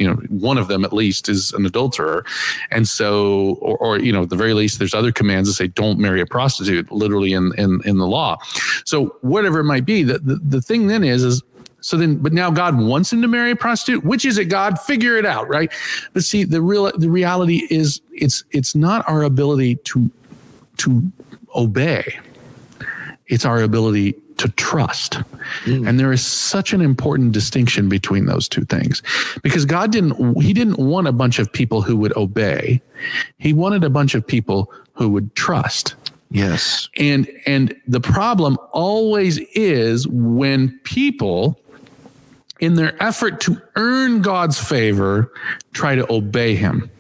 you 0.01 0.09
know 0.09 0.15
one 0.31 0.59
of 0.59 0.67
them 0.67 0.85
at 0.85 0.93
least 0.93 1.29
is 1.29 1.53
an 1.53 1.65
adulterer 1.67 2.25
and 2.71 2.89
so 2.89 3.59
or, 3.61 3.77
or 3.79 3.99
you 3.99 4.11
know 4.11 4.23
at 4.23 4.31
the 4.31 4.37
very 4.37 4.55
least 4.55 4.79
there's 4.79 4.95
other 4.95 5.13
commands 5.13 5.49
that 5.49 5.55
say 5.55 5.69
don't 5.69 5.99
marry 5.99 6.21
a 6.21 6.27
prostitute 6.27 6.91
literally 6.91 7.33
in 7.33 7.53
in, 7.59 7.81
in 7.85 7.99
the 7.99 8.07
law 8.07 8.37
so 8.85 9.17
whatever 9.21 9.61
it 9.61 9.65
might 9.65 9.85
be 9.85 10.03
the, 10.03 10.19
the, 10.19 10.37
the 10.37 10.63
thing 10.63 10.87
then 10.87 11.05
is 11.05 11.23
is 11.23 11.43
so 11.83 11.97
then, 11.97 12.17
but 12.17 12.35
now 12.35 12.51
God 12.51 12.79
wants 12.79 13.11
him 13.11 13.23
to 13.23 13.29
marry 13.29 13.53
a 13.53 13.57
prostitute. 13.57 14.05
Which 14.05 14.27
is 14.27 14.37
it, 14.37 14.47
God? 14.47 14.79
Figure 14.79 15.17
it 15.17 15.25
out, 15.25 15.49
right? 15.49 15.73
But 16.13 16.25
see, 16.25 16.45
the 16.45 16.61
real 16.61 16.93
the 16.97 17.09
reality 17.09 17.67
is 17.71 18.03
it's 18.13 18.45
it's 18.51 18.75
not 18.75 19.09
our 19.09 19.23
ability 19.23 19.77
to 19.77 20.11
to 20.79 21.11
obey. 21.55 22.19
It's 23.29 23.47
our 23.47 23.63
ability 23.63 24.13
to 24.41 24.49
trust. 24.51 25.15
Mm. 25.65 25.89
And 25.89 26.01
there 26.01 26.13
is 26.13 26.25
such 26.25 26.73
an 26.73 26.81
important 26.81 27.33
distinction 27.33 27.89
between 27.89 28.27
those 28.27 28.49
two 28.49 28.65
things. 28.65 29.03
Because 29.43 29.65
God 29.65 29.93
didn't 29.93 30.41
he 30.43 30.53
didn't 30.53 30.79
want 30.79 31.07
a 31.07 31.13
bunch 31.13 31.39
of 31.39 31.53
people 31.53 31.83
who 31.83 31.97
would 31.97 32.17
obey. 32.17 32.81
He 33.39 33.53
wanted 33.53 33.85
a 33.85 33.91
bunch 33.91 34.15
of 34.15 34.27
people 34.27 34.73
who 34.95 35.09
would 35.11 35.35
trust. 35.35 35.95
Yes. 36.31 36.89
And 36.97 37.29
and 37.47 37.75
the 37.87 38.01
problem 38.01 38.57
always 38.73 39.39
is 39.55 40.07
when 40.09 40.79
people 40.85 41.59
in 42.61 42.75
their 42.75 43.03
effort 43.03 43.41
to 43.41 43.61
earn 43.77 44.23
God's 44.23 44.59
favor, 44.59 45.33
try 45.73 45.95
to 45.95 46.11
obey 46.13 46.55
him. 46.55 46.91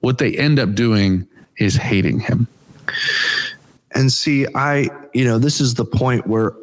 What 0.00 0.18
they 0.18 0.36
end 0.36 0.58
up 0.58 0.74
doing 0.74 1.26
is 1.58 1.76
hating 1.76 2.20
him. 2.20 2.46
And 3.92 4.12
see, 4.12 4.46
I, 4.54 4.88
you 5.12 5.24
know, 5.24 5.38
this 5.38 5.60
is 5.60 5.74
the 5.74 5.84
point 5.84 6.26
where, 6.26 6.54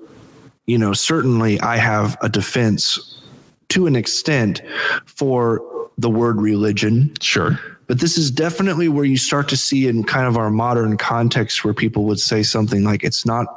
you 0.72 0.78
know, 0.78 0.94
certainly 0.94 1.60
I 1.60 1.76
have 1.76 2.18
a 2.22 2.30
defense 2.30 3.20
to 3.68 3.88
an 3.88 3.98
extent 3.98 4.62
for 5.06 5.90
the 5.98 6.10
word 6.10 6.40
religion. 6.40 7.14
Sure. 7.20 7.60
But 7.88 8.00
this 8.00 8.18
is 8.18 8.32
definitely 8.32 8.88
where 8.88 9.04
you 9.04 9.18
start 9.18 9.50
to 9.50 9.58
see 9.58 9.90
in 9.90 10.06
kind 10.06 10.28
of 10.28 10.38
our 10.38 10.50
modern 10.50 10.96
context 10.96 11.66
where 11.66 11.74
people 11.74 12.06
would 12.06 12.22
say 12.22 12.42
something 12.42 12.86
like 12.86 13.04
it's 13.04 13.26
not 13.26 13.48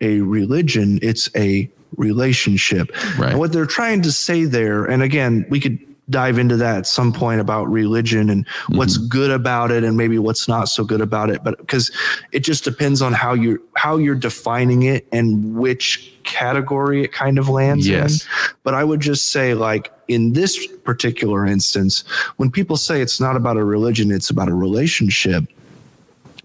a 0.00 0.20
religion, 0.22 0.98
it's 1.00 1.30
a 1.36 1.70
relationship. 1.96 2.90
Right. 3.16 3.30
And 3.30 3.38
what 3.38 3.52
they're 3.52 3.66
trying 3.66 4.02
to 4.02 4.10
say 4.10 4.42
there, 4.42 4.84
and 4.84 5.00
again, 5.00 5.46
we 5.48 5.60
could 5.60 5.78
dive 6.10 6.38
into 6.38 6.56
that 6.56 6.76
at 6.76 6.86
some 6.86 7.12
point 7.12 7.40
about 7.40 7.64
religion 7.70 8.28
and 8.28 8.46
mm-hmm. 8.46 8.76
what's 8.76 8.98
good 8.98 9.30
about 9.30 9.70
it 9.70 9.84
and 9.84 9.96
maybe 9.96 10.18
what's 10.18 10.46
not 10.46 10.68
so 10.68 10.84
good 10.84 11.00
about 11.00 11.30
it 11.30 11.42
but 11.42 11.56
because 11.58 11.90
it 12.32 12.40
just 12.40 12.62
depends 12.62 13.00
on 13.00 13.12
how 13.12 13.32
you 13.32 13.62
how 13.74 13.96
you're 13.96 14.14
defining 14.14 14.82
it 14.82 15.06
and 15.12 15.56
which 15.56 16.12
category 16.24 17.02
it 17.02 17.12
kind 17.12 17.38
of 17.38 17.48
lands 17.48 17.88
yes. 17.88 18.22
in 18.22 18.28
but 18.64 18.74
i 18.74 18.84
would 18.84 19.00
just 19.00 19.30
say 19.30 19.54
like 19.54 19.90
in 20.08 20.34
this 20.34 20.66
particular 20.84 21.46
instance 21.46 22.04
when 22.36 22.50
people 22.50 22.76
say 22.76 23.00
it's 23.00 23.20
not 23.20 23.34
about 23.34 23.56
a 23.56 23.64
religion 23.64 24.10
it's 24.10 24.28
about 24.28 24.48
a 24.48 24.54
relationship 24.54 25.44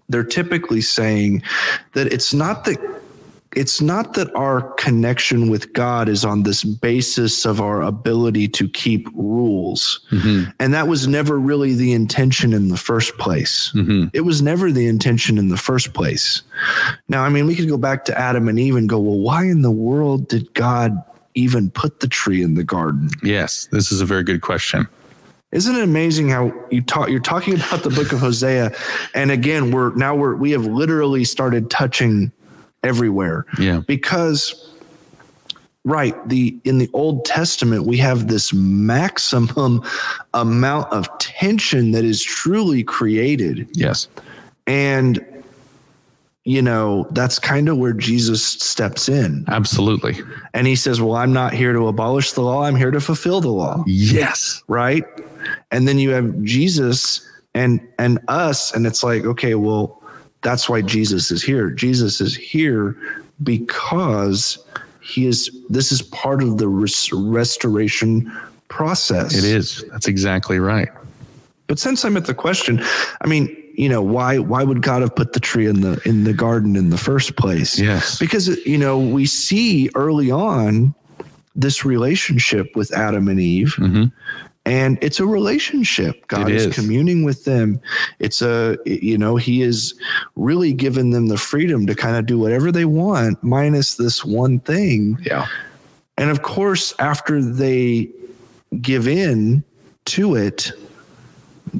they're 0.08 0.24
typically 0.24 0.82
saying 0.82 1.44
that 1.94 2.12
it's 2.12 2.34
not 2.34 2.64
that 2.64 2.80
it's 3.56 3.82
not 3.82 4.14
that 4.14 4.34
our 4.36 4.62
connection 4.74 5.50
with 5.50 5.74
God 5.74 6.08
is 6.08 6.24
on 6.24 6.44
this 6.44 6.64
basis 6.64 7.46
of 7.46 7.60
our 7.60 7.82
ability 7.82 8.48
to 8.50 8.70
keep 8.70 9.08
rules. 9.16 10.02
Mm-hmm. 10.12 10.52
And 10.60 10.74
that 10.74 10.88
was 10.88 11.08
never 11.08 11.40
really 11.40 11.74
the 11.74 11.94
intention 11.94 12.54
in 12.54 12.68
the 12.68 12.78
first 12.78 13.18
place. 13.18 13.72
Mm-hmm. 13.74 14.10
It 14.14 14.22
was 14.22 14.42
never 14.42 14.72
the 14.72 14.88
intention 14.88 15.38
in 15.40 15.50
the 15.50 15.58
first 15.58 15.94
place. 15.94 16.44
Now, 17.08 17.24
I 17.24 17.30
mean, 17.30 17.48
we 17.48 17.56
could 17.56 17.68
go 17.68 17.78
back 17.78 18.06
to 18.06 18.18
Adam 18.18 18.48
and 18.48 18.60
Eve 18.60 18.76
and 18.76 18.88
go, 18.88 19.00
well, 19.00 19.20
why 19.20 19.46
in 19.46 19.64
the 19.64 19.72
world 19.72 20.28
did 20.28 20.54
God 20.54 21.04
even 21.34 21.72
put 21.72 22.02
the 22.02 22.08
tree 22.08 22.44
in 22.44 22.54
the 22.54 22.64
garden? 22.64 23.10
Yes, 23.24 23.68
this 23.72 23.92
is 23.92 24.00
a 24.00 24.06
very 24.06 24.24
good 24.24 24.42
question. 24.42 24.88
Isn't 25.52 25.76
it 25.76 25.84
amazing 25.84 26.30
how 26.30 26.54
you 26.70 26.82
talk? 26.82 27.10
You're 27.10 27.20
talking 27.20 27.56
about 27.56 27.82
the 27.82 27.90
book 27.90 28.12
of 28.12 28.20
Hosea, 28.20 28.72
and 29.16 29.32
again, 29.32 29.72
we're 29.72 29.96
now 29.96 30.14
we're 30.14 30.36
we 30.36 30.52
have 30.52 30.68
literally 30.68 31.24
started 31.24 31.72
touching 31.72 32.32
everywhere. 32.84 33.46
Yeah. 33.58 33.82
Because 33.86 34.70
right, 35.84 36.16
the 36.28 36.58
in 36.64 36.78
the 36.78 36.90
Old 36.94 37.26
Testament 37.26 37.86
we 37.86 37.98
have 37.98 38.28
this 38.28 38.54
maximum 38.54 39.84
amount 40.34 40.92
of 40.92 41.08
tension 41.20 41.92
that 41.92 42.04
is 42.04 42.24
truly 42.24 42.84
created. 42.84 43.68
Yes. 43.74 44.08
And 44.68 45.26
you 46.46 46.62
know, 46.62 47.06
that's 47.12 47.38
kind 47.38 47.70
of 47.70 47.78
where 47.78 47.94
Jesus 47.94 48.44
steps 48.44 49.08
in. 49.08 49.46
Absolutely. 49.50 50.18
And 50.54 50.66
he 50.66 50.76
says, 50.76 51.02
Well, 51.02 51.16
I'm 51.16 51.34
not 51.34 51.54
here 51.54 51.74
to 51.74 51.88
abolish 51.88 52.32
the 52.32 52.42
law, 52.42 52.64
I'm 52.64 52.76
here 52.76 52.92
to 52.92 53.02
fulfill 53.02 53.42
the 53.42 53.50
law. 53.50 53.84
Yes. 53.86 54.64
Right. 54.68 55.04
And 55.72 55.88
then 55.88 56.00
you 56.00 56.12
have 56.12 56.42
Jesus 56.44 57.26
and 57.54 57.86
and 57.98 58.20
us, 58.28 58.74
and 58.74 58.86
it's 58.86 59.04
like, 59.04 59.26
okay, 59.26 59.56
well, 59.56 59.99
that's 60.42 60.70
why 60.70 60.82
Jesus 60.82 61.32
is 61.32 61.44
here. 61.44 61.70
Jesus 61.70 62.22
is 62.22 62.36
here 62.36 62.96
because 63.44 64.64
he 65.02 65.26
is 65.26 65.50
this 65.70 65.92
is 65.92 66.02
part 66.02 66.42
of 66.42 66.58
the 66.58 66.68
res- 66.68 67.12
restoration 67.12 68.32
process. 68.68 69.36
It 69.36 69.44
is. 69.44 69.84
That's 69.92 70.08
exactly 70.08 70.60
right. 70.60 70.90
But 71.68 71.80
since 71.80 72.04
I'm 72.04 72.18
at 72.18 72.26
the 72.26 72.34
question, 72.34 72.82
I 73.22 73.28
mean, 73.28 73.56
you 73.76 73.90
know, 73.90 74.02
why 74.02 74.40
why 74.40 74.64
would 74.64 74.82
God 74.82 75.02
have 75.02 75.16
put 75.16 75.34
the 75.34 75.40
tree 75.40 75.68
in 75.68 75.82
the 75.82 76.02
in 76.06 76.24
the 76.24 76.34
garden 76.34 76.76
in 76.76 76.90
the 76.90 76.98
first 76.98 77.36
place? 77.36 77.78
Yes. 77.80 78.18
Because 78.20 78.48
you 78.66 78.78
know, 78.78 79.00
we 79.00 79.26
see 79.26 79.90
early 79.96 80.32
on 80.32 80.94
this 81.56 81.84
relationship 81.84 82.76
with 82.76 82.94
Adam 82.94 83.28
and 83.28 83.40
Eve. 83.40 83.76
Mm-hmm 83.78 84.06
and 84.66 84.98
it's 85.02 85.20
a 85.20 85.26
relationship 85.26 86.28
god 86.28 86.50
is. 86.50 86.68
is. 86.68 86.76
communing 86.76 87.24
with 87.24 87.46
them 87.46 87.80
it's 88.20 88.42
a 88.42 88.78
you 88.86 89.18
know 89.18 89.36
he 89.36 89.62
is 89.62 89.94
really 90.36 90.74
given 90.74 91.12
them 91.12 91.28
the 91.28 91.38
freedom 91.38 91.88
to 91.88 91.96
kind 91.96 92.16
of 92.16 92.26
do 92.26 92.38
whatever 92.38 92.72
they 92.72 92.86
want 92.86 93.42
minus 93.44 93.96
this 93.96 94.24
one 94.24 94.60
thing 94.60 95.18
yeah 95.24 95.48
and 96.18 96.30
of 96.30 96.42
course 96.42 96.94
after 97.00 97.42
they 97.42 98.10
give 98.82 99.08
in 99.08 99.64
to 100.06 100.36
it 100.36 100.72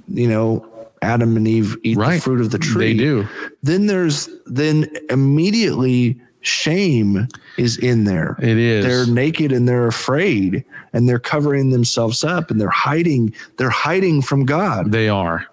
you 0.08 0.28
know 0.28 0.66
adam 1.02 1.38
and 1.38 1.48
eve 1.48 1.78
eat 1.84 1.98
right. 1.98 2.16
the 2.16 2.22
fruit 2.22 2.42
of 2.42 2.52
the 2.52 2.60
tree 2.60 2.94
they 2.94 2.98
do 2.98 3.28
then 3.64 3.88
there's 3.88 4.30
then 4.46 4.90
immediately 5.10 6.20
shame 6.42 7.28
is 7.58 7.78
in 7.78 8.06
there. 8.06 8.38
It 8.42 8.58
is. 8.58 8.86
They're 8.86 9.14
naked 9.14 9.52
and 9.52 9.68
they're 9.68 9.88
afraid 9.88 10.64
and 10.94 11.08
they're 11.08 11.20
covering 11.20 11.70
themselves 11.70 12.24
up 12.24 12.52
and 12.52 12.60
they're 12.60 12.70
hiding. 12.70 13.34
They're 13.58 13.70
hiding 13.70 14.22
from 14.22 14.46
God. 14.46 14.92
They 14.92 15.10
are. 15.10 15.46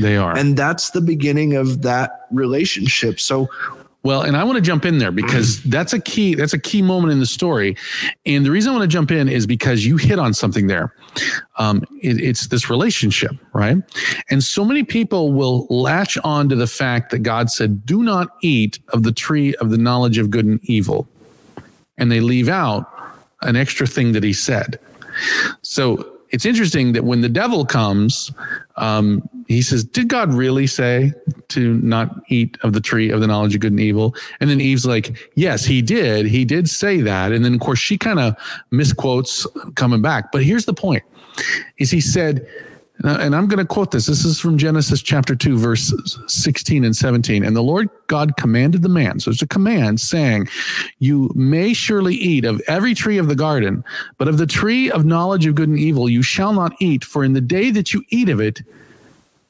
They 0.00 0.16
are. 0.16 0.36
And 0.36 0.56
that's 0.56 0.90
the 0.90 1.00
beginning 1.00 1.54
of 1.54 1.82
that 1.82 2.26
relationship. 2.30 3.20
So 3.20 3.48
well, 4.04 4.20
and 4.20 4.36
I 4.36 4.44
want 4.44 4.56
to 4.56 4.62
jump 4.62 4.84
in 4.84 4.98
there 4.98 5.10
because 5.10 5.62
that's 5.64 5.94
a 5.94 5.98
key 5.98 6.34
that's 6.34 6.52
a 6.52 6.58
key 6.58 6.82
moment 6.82 7.12
in 7.12 7.20
the 7.20 7.26
story. 7.26 7.74
And 8.26 8.44
the 8.44 8.50
reason 8.50 8.70
I 8.70 8.76
want 8.76 8.82
to 8.82 8.94
jump 8.94 9.10
in 9.10 9.28
is 9.30 9.46
because 9.46 9.86
you 9.86 9.96
hit 9.96 10.18
on 10.18 10.34
something 10.34 10.66
there. 10.66 10.94
Um, 11.56 11.82
it, 12.02 12.20
it's 12.20 12.48
this 12.48 12.68
relationship, 12.68 13.32
right? 13.54 13.78
And 14.28 14.44
so 14.44 14.62
many 14.62 14.84
people 14.84 15.32
will 15.32 15.66
latch 15.70 16.18
on 16.22 16.50
to 16.50 16.56
the 16.56 16.66
fact 16.66 17.10
that 17.12 17.20
God 17.20 17.50
said, 17.50 17.86
"Do 17.86 18.02
not 18.02 18.28
eat 18.42 18.78
of 18.90 19.04
the 19.04 19.12
tree 19.12 19.54
of 19.54 19.70
the 19.70 19.78
knowledge 19.78 20.18
of 20.18 20.30
good 20.30 20.44
and 20.44 20.60
evil," 20.64 21.08
and 21.96 22.12
they 22.12 22.20
leave 22.20 22.50
out 22.50 22.86
an 23.40 23.56
extra 23.56 23.86
thing 23.86 24.12
that 24.12 24.22
He 24.22 24.34
said. 24.34 24.78
So 25.62 26.14
it's 26.28 26.44
interesting 26.44 26.92
that 26.92 27.04
when 27.04 27.22
the 27.22 27.28
devil 27.28 27.64
comes, 27.64 28.32
um, 28.76 29.26
he 29.46 29.62
says, 29.62 29.84
Did 29.84 30.08
God 30.08 30.32
really 30.32 30.66
say 30.66 31.12
to 31.48 31.74
not 31.78 32.14
eat 32.28 32.56
of 32.62 32.72
the 32.72 32.80
tree 32.80 33.10
of 33.10 33.20
the 33.20 33.26
knowledge 33.26 33.54
of 33.54 33.60
good 33.60 33.72
and 33.72 33.80
evil? 33.80 34.14
And 34.40 34.50
then 34.50 34.60
Eve's 34.60 34.86
like, 34.86 35.30
Yes, 35.34 35.64
he 35.64 35.82
did. 35.82 36.26
He 36.26 36.44
did 36.44 36.68
say 36.68 37.00
that. 37.00 37.32
And 37.32 37.44
then, 37.44 37.54
of 37.54 37.60
course, 37.60 37.78
she 37.78 37.98
kind 37.98 38.18
of 38.18 38.36
misquotes 38.70 39.46
coming 39.74 40.02
back. 40.02 40.32
But 40.32 40.44
here's 40.44 40.64
the 40.64 40.74
point 40.74 41.02
is 41.78 41.90
he 41.90 42.00
said, 42.00 42.46
uh, 43.02 43.18
and 43.20 43.34
I'm 43.34 43.48
going 43.48 43.58
to 43.58 43.64
quote 43.64 43.90
this. 43.90 44.06
This 44.06 44.24
is 44.24 44.38
from 44.38 44.56
Genesis 44.56 45.02
chapter 45.02 45.34
2, 45.34 45.58
verse 45.58 45.92
16 46.28 46.84
and 46.84 46.94
17. 46.94 47.44
And 47.44 47.56
the 47.56 47.62
Lord 47.62 47.90
God 48.06 48.36
commanded 48.36 48.82
the 48.82 48.88
man, 48.88 49.18
so 49.18 49.32
it's 49.32 49.42
a 49.42 49.48
command 49.48 50.00
saying, 50.00 50.48
You 51.00 51.30
may 51.34 51.72
surely 51.72 52.14
eat 52.14 52.44
of 52.44 52.62
every 52.68 52.94
tree 52.94 53.18
of 53.18 53.26
the 53.26 53.34
garden, 53.34 53.82
but 54.16 54.28
of 54.28 54.38
the 54.38 54.46
tree 54.46 54.92
of 54.92 55.04
knowledge 55.04 55.44
of 55.44 55.56
good 55.56 55.68
and 55.68 55.78
evil 55.78 56.08
you 56.08 56.22
shall 56.22 56.52
not 56.52 56.72
eat, 56.78 57.04
for 57.04 57.24
in 57.24 57.32
the 57.32 57.40
day 57.40 57.70
that 57.72 57.92
you 57.92 58.04
eat 58.10 58.28
of 58.28 58.40
it, 58.40 58.62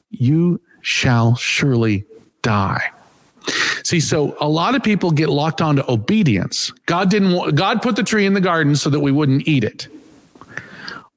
you 0.09 0.59
shall 0.81 1.35
surely 1.35 2.05
die. 2.41 2.91
See, 3.83 3.99
so 3.99 4.35
a 4.39 4.49
lot 4.49 4.73
of 4.75 4.83
people 4.83 5.11
get 5.11 5.29
locked 5.29 5.61
onto 5.61 5.83
obedience. 5.87 6.71
God 6.87 7.09
didn't 7.11 7.55
God 7.55 7.81
put 7.81 7.95
the 7.95 8.03
tree 8.03 8.25
in 8.25 8.33
the 8.33 8.41
garden 8.41 8.75
so 8.75 8.89
that 8.89 8.99
we 8.99 9.11
wouldn't 9.11 9.47
eat 9.47 9.63
it. 9.63 9.87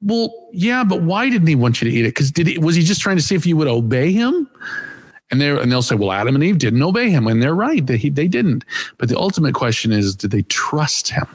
Well, 0.01 0.31
yeah, 0.53 0.83
but 0.83 1.01
why 1.01 1.29
didn't 1.29 1.47
he 1.47 1.55
want 1.55 1.81
you 1.81 1.89
to 1.89 1.95
eat 1.95 2.05
it? 2.05 2.09
Because 2.09 2.31
did 2.31 2.47
he 2.47 2.57
was 2.57 2.75
he 2.75 2.83
just 2.83 3.01
trying 3.01 3.17
to 3.17 3.23
see 3.23 3.35
if 3.35 3.45
you 3.45 3.57
would 3.57 3.67
obey 3.67 4.11
him? 4.11 4.49
And 5.31 5.41
they 5.41 5.49
and 5.49 5.71
they'll 5.71 5.81
say, 5.81 5.95
well, 5.95 6.11
Adam 6.11 6.35
and 6.35 6.43
Eve 6.43 6.57
didn't 6.57 6.81
obey 6.81 7.09
him, 7.09 7.27
and 7.27 7.41
they're 7.41 7.55
right. 7.55 7.85
They 7.85 7.97
they 7.97 8.27
didn't. 8.27 8.63
But 8.97 9.09
the 9.09 9.17
ultimate 9.17 9.55
question 9.55 9.91
is, 9.91 10.15
did 10.15 10.31
they 10.31 10.43
trust 10.43 11.09
him? 11.09 11.27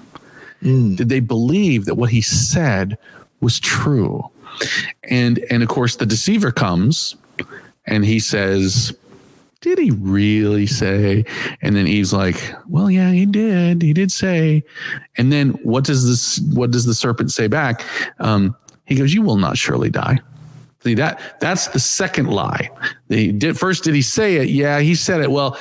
Mm. 0.62 0.96
Did 0.96 1.08
they 1.08 1.20
believe 1.20 1.84
that 1.84 1.96
what 1.96 2.11
he 2.11 2.23
said 2.23 2.96
was 3.40 3.61
true? 3.61 4.28
And 5.04 5.44
and 5.50 5.62
of 5.62 5.68
course, 5.68 5.96
the 5.96 6.06
deceiver 6.06 6.50
comes, 6.50 7.16
and 7.87 8.05
he 8.05 8.19
says, 8.19 8.97
did 9.61 9.79
he 9.79 9.93
really 9.93 10.67
say? 10.67 11.25
And 11.62 11.75
then 11.75 11.87
Eve's 11.87 12.12
like, 12.12 12.55
well, 12.69 12.91
yeah, 12.91 13.12
he 13.12 13.25
did. 13.25 13.81
He 13.81 13.95
did 13.95 14.12
say. 14.12 14.62
And 15.17 15.33
then 15.33 15.50
what 15.62 15.85
does 15.85 16.07
this? 16.07 16.38
What 16.55 16.71
does 16.71 16.85
the 16.85 16.93
serpent 16.93 17.33
say 17.33 17.47
back? 17.47 17.83
Um, 18.19 18.55
he 18.85 18.95
goes, 18.95 19.14
you 19.14 19.23
will 19.23 19.38
not 19.38 19.57
surely 19.57 19.88
die. 19.88 20.19
See 20.81 20.95
that 20.97 21.41
that's 21.41 21.69
the 21.69 21.79
second 21.79 22.26
lie. 22.26 22.69
The 23.09 23.33
did 23.33 23.59
first 23.59 23.85
did 23.85 23.95
he 23.95 24.03
say 24.03 24.37
it? 24.37 24.50
Yeah, 24.50 24.81
he 24.81 24.95
said 24.95 25.23
it. 25.23 25.31
Well, 25.31 25.59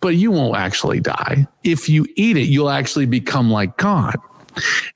but 0.00 0.16
you 0.16 0.30
won't 0.30 0.56
actually 0.56 1.00
die. 1.00 1.46
If 1.62 1.90
you 1.90 2.06
eat 2.16 2.38
it, 2.38 2.48
you'll 2.48 2.70
actually 2.70 3.04
become 3.04 3.50
like 3.50 3.76
God. 3.76 4.16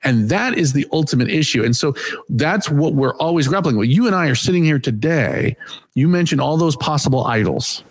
And 0.03 0.29
that 0.29 0.57
is 0.57 0.73
the 0.73 0.85
ultimate 0.91 1.29
issue. 1.29 1.63
And 1.63 1.75
so 1.75 1.95
that's 2.29 2.69
what 2.69 2.93
we're 2.93 3.15
always 3.15 3.47
grappling 3.47 3.77
with. 3.77 3.89
You 3.89 4.07
and 4.07 4.15
I 4.15 4.27
are 4.27 4.35
sitting 4.35 4.63
here 4.63 4.79
today. 4.79 5.55
You 5.93 6.07
mentioned 6.07 6.41
all 6.41 6.57
those 6.57 6.75
possible 6.75 7.25
idols. 7.25 7.83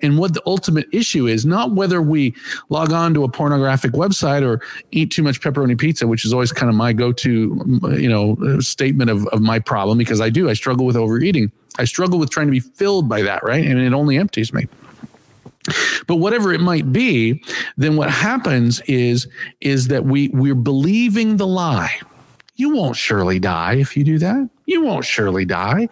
And 0.00 0.16
what 0.16 0.32
the 0.32 0.42
ultimate 0.46 0.86
issue 0.92 1.26
is 1.26 1.44
not 1.44 1.72
whether 1.72 2.00
we 2.00 2.34
log 2.68 2.92
on 2.92 3.14
to 3.14 3.24
a 3.24 3.28
pornographic 3.28 3.92
website 3.92 4.46
or 4.46 4.62
eat 4.92 5.10
too 5.10 5.24
much 5.24 5.40
pepperoni 5.40 5.76
pizza, 5.76 6.06
which 6.06 6.24
is 6.24 6.32
always 6.32 6.52
kind 6.52 6.70
of 6.70 6.76
my 6.76 6.92
go-to, 6.92 7.50
mm, 7.50 8.00
you 8.00 8.08
know, 8.08 8.60
statement 8.60 9.10
of, 9.10 9.26
of 9.28 9.40
my 9.40 9.58
problem 9.58 9.98
because 9.98 10.20
I 10.20 10.30
do. 10.30 10.48
I 10.48 10.52
struggle 10.52 10.86
with 10.86 10.96
overeating. 10.96 11.50
I 11.78 11.84
struggle 11.84 12.18
with 12.18 12.30
trying 12.30 12.46
to 12.46 12.52
be 12.52 12.60
filled 12.60 13.08
by 13.08 13.22
that, 13.22 13.42
right? 13.42 13.64
And 13.64 13.80
it 13.80 13.92
only 13.92 14.16
empties 14.16 14.52
me. 14.52 14.68
But 16.06 16.16
whatever 16.16 16.52
it 16.52 16.60
might 16.60 16.92
be, 16.92 17.42
then 17.76 17.96
what 17.96 18.10
happens 18.10 18.80
is 18.86 19.28
is 19.60 19.88
that 19.88 20.04
we 20.04 20.28
we're 20.28 20.54
believing 20.54 21.36
the 21.36 21.46
lie. 21.46 22.00
You 22.56 22.74
won't 22.74 22.96
surely 22.96 23.38
die 23.38 23.74
if 23.74 23.96
you 23.96 24.02
do 24.02 24.18
that. 24.18 24.50
You 24.66 24.82
won't 24.82 25.04
surely 25.04 25.44
die. 25.44 25.88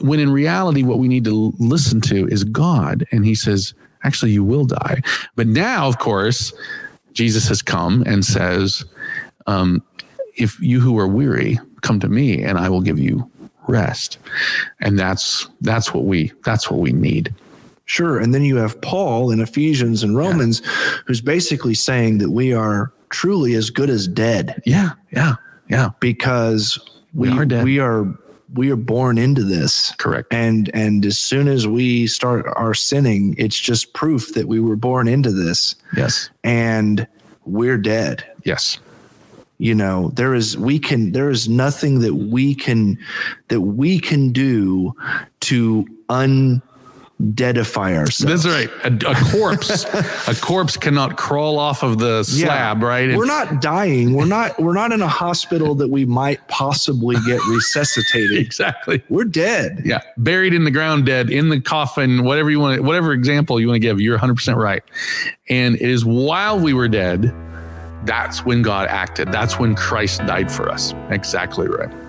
When 0.00 0.20
in 0.20 0.30
reality, 0.30 0.84
what 0.84 0.98
we 0.98 1.08
need 1.08 1.24
to 1.24 1.52
listen 1.58 2.00
to 2.02 2.28
is 2.28 2.44
God. 2.44 3.04
And 3.10 3.26
he 3.26 3.34
says, 3.34 3.74
actually, 4.04 4.30
you 4.30 4.44
will 4.44 4.64
die. 4.64 5.02
But 5.34 5.48
now, 5.48 5.88
of 5.88 5.98
course, 5.98 6.52
Jesus 7.12 7.48
has 7.48 7.62
come 7.62 8.04
and 8.06 8.24
says, 8.24 8.84
um, 9.46 9.82
if 10.36 10.58
you 10.60 10.80
who 10.80 10.98
are 10.98 11.08
weary, 11.08 11.58
come 11.82 12.00
to 12.00 12.08
me 12.08 12.42
and 12.42 12.58
I 12.58 12.68
will 12.68 12.80
give 12.80 12.98
you 12.98 13.28
rest. 13.66 14.18
And 14.80 14.98
that's 14.98 15.48
that's 15.60 15.92
what 15.94 16.04
we 16.04 16.32
that's 16.44 16.70
what 16.70 16.80
we 16.80 16.92
need. 16.92 17.34
Sure. 17.86 18.18
And 18.18 18.34
then 18.34 18.42
you 18.42 18.56
have 18.56 18.80
Paul 18.80 19.30
in 19.30 19.40
Ephesians 19.40 20.02
and 20.02 20.16
Romans, 20.16 20.62
yeah. 20.64 20.70
who's 21.06 21.20
basically 21.20 21.74
saying 21.74 22.18
that 22.18 22.30
we 22.30 22.52
are 22.52 22.92
truly 23.10 23.54
as 23.54 23.70
good 23.70 23.90
as 23.90 24.08
dead. 24.08 24.62
Yeah. 24.64 24.90
Yeah. 25.10 25.36
Yeah. 25.68 25.90
Because 26.00 26.78
we, 27.12 27.30
we 27.30 27.38
are 27.38 27.44
dead. 27.44 27.64
We 27.64 27.78
are 27.78 28.06
we 28.54 28.70
are 28.70 28.76
born 28.76 29.18
into 29.18 29.42
this. 29.42 29.92
Correct. 29.96 30.32
And 30.32 30.70
and 30.74 31.04
as 31.04 31.18
soon 31.18 31.48
as 31.48 31.66
we 31.66 32.06
start 32.06 32.46
our 32.56 32.72
sinning, 32.74 33.34
it's 33.36 33.58
just 33.58 33.92
proof 33.92 34.34
that 34.34 34.48
we 34.48 34.60
were 34.60 34.76
born 34.76 35.08
into 35.08 35.30
this. 35.30 35.74
Yes. 35.96 36.30
And 36.42 37.06
we're 37.44 37.78
dead. 37.78 38.24
Yes. 38.44 38.78
You 39.58 39.74
know, 39.74 40.10
there 40.14 40.34
is 40.34 40.56
we 40.56 40.78
can 40.78 41.12
there 41.12 41.30
is 41.30 41.48
nothing 41.48 42.00
that 42.00 42.14
we 42.14 42.54
can 42.54 42.98
that 43.48 43.60
we 43.60 44.00
can 44.00 44.32
do 44.32 44.94
to 45.40 45.86
un 46.08 46.62
deadify 47.32 47.96
ourselves. 47.96 48.44
That's 48.44 48.46
right. 48.46 48.70
A, 48.84 49.10
a 49.10 49.14
corpse, 49.30 49.84
a 50.28 50.34
corpse 50.40 50.76
cannot 50.76 51.16
crawl 51.16 51.58
off 51.58 51.82
of 51.82 51.98
the 51.98 52.22
slab, 52.22 52.80
yeah. 52.80 52.86
right? 52.86 53.08
It's, 53.08 53.16
we're 53.16 53.26
not 53.26 53.60
dying. 53.60 54.14
We're 54.14 54.26
not. 54.26 54.58
We're 54.60 54.74
not 54.74 54.92
in 54.92 55.02
a 55.02 55.08
hospital 55.08 55.74
that 55.76 55.88
we 55.88 56.04
might 56.04 56.46
possibly 56.48 57.16
get 57.26 57.40
resuscitated. 57.48 58.38
exactly. 58.38 59.02
We're 59.08 59.24
dead. 59.24 59.82
Yeah, 59.84 60.02
buried 60.16 60.54
in 60.54 60.64
the 60.64 60.70
ground, 60.70 61.06
dead 61.06 61.30
in 61.30 61.48
the 61.48 61.60
coffin. 61.60 62.24
Whatever 62.24 62.50
you 62.50 62.60
want. 62.60 62.82
Whatever 62.82 63.12
example 63.12 63.60
you 63.60 63.68
want 63.68 63.76
to 63.76 63.80
give, 63.80 64.00
you're 64.00 64.14
100 64.14 64.34
percent 64.34 64.58
right. 64.58 64.82
And 65.48 65.76
it 65.76 65.88
is 65.88 66.04
while 66.04 66.58
we 66.58 66.72
were 66.72 66.88
dead. 66.88 67.34
That's 68.04 68.44
when 68.44 68.60
God 68.60 68.88
acted. 68.88 69.32
That's 69.32 69.58
when 69.58 69.74
Christ 69.74 70.18
died 70.26 70.52
for 70.52 70.68
us. 70.68 70.92
Exactly 71.08 71.68
right. 71.68 72.03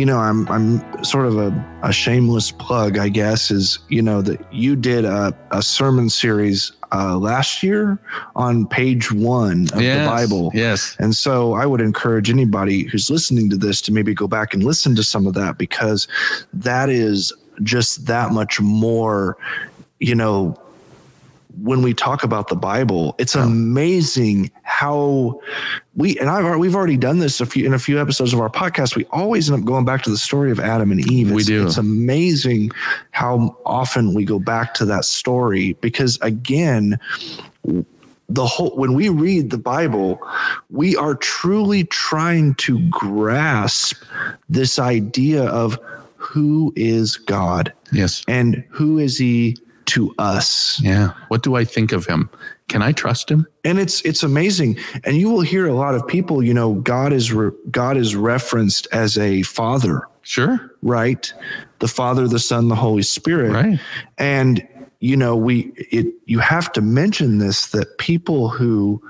You 0.00 0.06
know, 0.06 0.16
I'm 0.16 0.48
I'm 0.48 1.04
sort 1.04 1.26
of 1.26 1.36
a, 1.36 1.52
a 1.82 1.92
shameless 1.92 2.52
plug, 2.52 2.96
I 2.96 3.10
guess, 3.10 3.50
is 3.50 3.80
you 3.90 4.00
know 4.00 4.22
that 4.22 4.40
you 4.50 4.74
did 4.74 5.04
a, 5.04 5.36
a 5.50 5.60
sermon 5.60 6.08
series 6.08 6.72
uh, 6.90 7.18
last 7.18 7.62
year 7.62 7.98
on 8.34 8.66
page 8.66 9.12
one 9.12 9.66
of 9.74 9.82
yes, 9.82 9.98
the 9.98 10.10
Bible. 10.10 10.52
Yes. 10.54 10.96
And 10.98 11.14
so 11.14 11.52
I 11.52 11.66
would 11.66 11.82
encourage 11.82 12.30
anybody 12.30 12.84
who's 12.84 13.10
listening 13.10 13.50
to 13.50 13.58
this 13.58 13.82
to 13.82 13.92
maybe 13.92 14.14
go 14.14 14.26
back 14.26 14.54
and 14.54 14.64
listen 14.64 14.96
to 14.96 15.04
some 15.04 15.26
of 15.26 15.34
that 15.34 15.58
because 15.58 16.08
that 16.54 16.88
is 16.88 17.30
just 17.62 18.06
that 18.06 18.32
much 18.32 18.58
more, 18.58 19.36
you 19.98 20.14
know, 20.14 20.58
when 21.58 21.82
we 21.82 21.94
talk 21.94 22.22
about 22.22 22.48
the 22.48 22.56
Bible, 22.56 23.14
it's 23.18 23.34
amazing 23.34 24.50
how 24.62 25.40
we 25.96 26.18
and 26.18 26.28
I've 26.28 26.58
we've 26.58 26.74
already 26.74 26.96
done 26.96 27.18
this 27.18 27.40
a 27.40 27.46
few 27.46 27.66
in 27.66 27.74
a 27.74 27.78
few 27.78 28.00
episodes 28.00 28.32
of 28.32 28.40
our 28.40 28.48
podcast. 28.48 28.96
We 28.96 29.04
always 29.06 29.50
end 29.50 29.60
up 29.60 29.66
going 29.66 29.84
back 29.84 30.02
to 30.02 30.10
the 30.10 30.18
story 30.18 30.50
of 30.50 30.60
Adam 30.60 30.90
and 30.90 31.00
Eve. 31.10 31.28
It's, 31.28 31.36
we 31.36 31.44
do. 31.44 31.66
It's 31.66 31.76
amazing 31.76 32.70
how 33.10 33.56
often 33.66 34.14
we 34.14 34.24
go 34.24 34.38
back 34.38 34.74
to 34.74 34.84
that 34.86 35.04
story 35.04 35.74
because 35.80 36.18
again, 36.22 36.98
the 38.28 38.46
whole 38.46 38.76
when 38.76 38.94
we 38.94 39.08
read 39.08 39.50
the 39.50 39.58
Bible, 39.58 40.20
we 40.70 40.96
are 40.96 41.14
truly 41.14 41.84
trying 41.84 42.54
to 42.56 42.78
grasp 42.88 44.02
this 44.48 44.78
idea 44.78 45.44
of 45.44 45.78
who 46.16 46.72
is 46.76 47.16
God. 47.16 47.72
Yes. 47.92 48.22
And 48.28 48.64
who 48.70 48.98
is 48.98 49.18
he 49.18 49.56
to 49.90 50.14
us. 50.18 50.80
Yeah. 50.82 51.12
What 51.28 51.42
do 51.42 51.56
I 51.56 51.64
think 51.64 51.92
of 51.92 52.06
him? 52.06 52.30
Can 52.68 52.82
I 52.82 52.92
trust 52.92 53.30
him? 53.30 53.46
And 53.64 53.78
it's 53.78 54.00
it's 54.02 54.22
amazing. 54.22 54.78
And 55.04 55.16
you 55.16 55.28
will 55.28 55.40
hear 55.40 55.66
a 55.66 55.74
lot 55.74 55.94
of 55.94 56.06
people, 56.06 56.42
you 56.42 56.54
know, 56.54 56.74
God 56.74 57.12
is 57.12 57.32
re- 57.32 57.50
God 57.70 57.96
is 57.96 58.14
referenced 58.14 58.86
as 58.92 59.18
a 59.18 59.42
father. 59.42 60.06
Sure. 60.22 60.72
Right? 60.82 61.32
The 61.80 61.88
Father, 61.88 62.28
the 62.28 62.38
Son, 62.38 62.68
the 62.68 62.76
Holy 62.76 63.02
Spirit. 63.02 63.52
Right. 63.52 63.80
And 64.18 64.66
you 65.00 65.16
know, 65.16 65.34
we 65.34 65.72
it 65.76 66.14
you 66.26 66.38
have 66.38 66.72
to 66.72 66.80
mention 66.80 67.38
this 67.38 67.68
that 67.68 67.98
people 67.98 68.50
who 68.50 69.02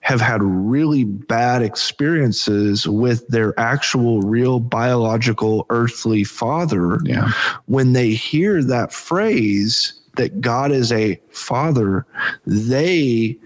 have 0.00 0.20
had 0.20 0.42
really 0.42 1.04
bad 1.04 1.62
experiences 1.62 2.88
with 2.88 3.26
their 3.28 3.58
actual 3.58 4.20
real 4.22 4.60
biological 4.60 5.66
earthly 5.70 6.24
father 6.24 6.98
yeah. 7.04 7.30
when 7.66 7.92
they 7.92 8.10
hear 8.10 8.62
that 8.64 8.92
phrase 8.92 10.01
that 10.16 10.40
God 10.40 10.72
is 10.72 10.92
a 10.92 11.20
father, 11.30 12.06
they 12.46 13.36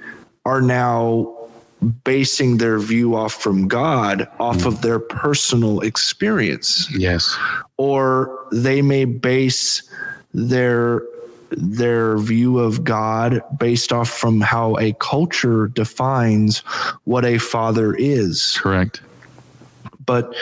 are 0.45 0.61
now 0.61 1.33
basing 2.05 2.57
their 2.59 2.79
view 2.79 3.15
off 3.15 3.35
from 3.35 3.69
God 3.69 4.29
off 4.39 4.59
mm. 4.59 4.67
of 4.67 4.83
their 4.83 4.99
personal 4.99 5.81
experience. 5.81 6.91
Yes. 6.97 7.37
Or 7.77 8.47
they 8.53 8.83
may 8.83 9.05
base 9.05 9.83
their 10.33 11.03
their 11.51 12.19
view 12.19 12.59
of 12.59 12.83
God 12.83 13.41
based 13.57 13.93
off 13.93 14.11
from 14.11 14.41
how 14.41 14.77
a 14.79 14.93
culture 14.95 15.69
defines 15.69 16.59
what 17.05 17.25
a 17.25 17.39
father 17.39 17.95
is. 17.95 18.59
Correct. 18.61 19.01
But 20.05 20.35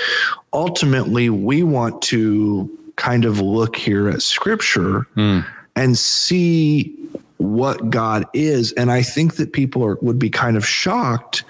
ultimately 0.53 1.29
we 1.29 1.63
want 1.63 2.01
to 2.03 2.71
kind 2.97 3.27
of 3.27 3.41
look 3.41 3.77
here 3.77 4.09
at 4.09 4.23
scripture 4.23 5.07
mm 5.17 5.45
and 5.77 5.97
see 5.99 6.97
what 7.39 7.91
God 7.91 8.27
is. 8.33 8.73
And 8.73 8.91
I 8.91 9.03
think 9.03 9.37
that 9.37 9.53
people 9.53 9.85
are, 9.85 9.97
would 9.97 10.19
be 10.19 10.31
kind 10.31 10.57
of 10.57 10.67
shocked 10.67 11.45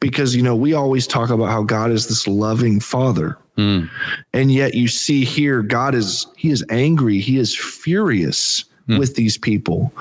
because, 0.00 0.34
you 0.34 0.42
know, 0.42 0.56
we 0.56 0.72
always 0.72 1.06
talk 1.06 1.30
about 1.30 1.46
how 1.46 1.62
God 1.62 1.90
is 1.90 2.08
this 2.08 2.26
loving 2.26 2.80
father. 2.80 3.38
Mm. 3.56 3.88
And 4.32 4.52
yet 4.52 4.74
you 4.74 4.88
see 4.88 5.24
here, 5.24 5.62
God 5.62 5.94
is, 5.94 6.26
he 6.36 6.50
is 6.50 6.64
angry. 6.68 7.20
He 7.20 7.38
is 7.38 7.56
furious 7.56 8.64
mm. 8.88 8.98
with 8.98 9.14
these 9.14 9.38
people. 9.38 9.92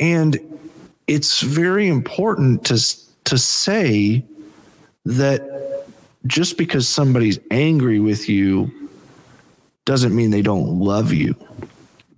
And 0.00 0.38
it's 1.06 1.40
very 1.40 1.86
important 1.86 2.64
to 2.66 2.78
to 3.24 3.38
say 3.38 4.24
that 5.04 5.86
just 6.26 6.56
because 6.56 6.88
somebody's 6.88 7.38
angry 7.50 8.00
with 8.00 8.28
you 8.28 8.70
doesn't 9.84 10.14
mean 10.14 10.30
they 10.30 10.42
don't 10.42 10.78
love 10.78 11.12
you. 11.12 11.34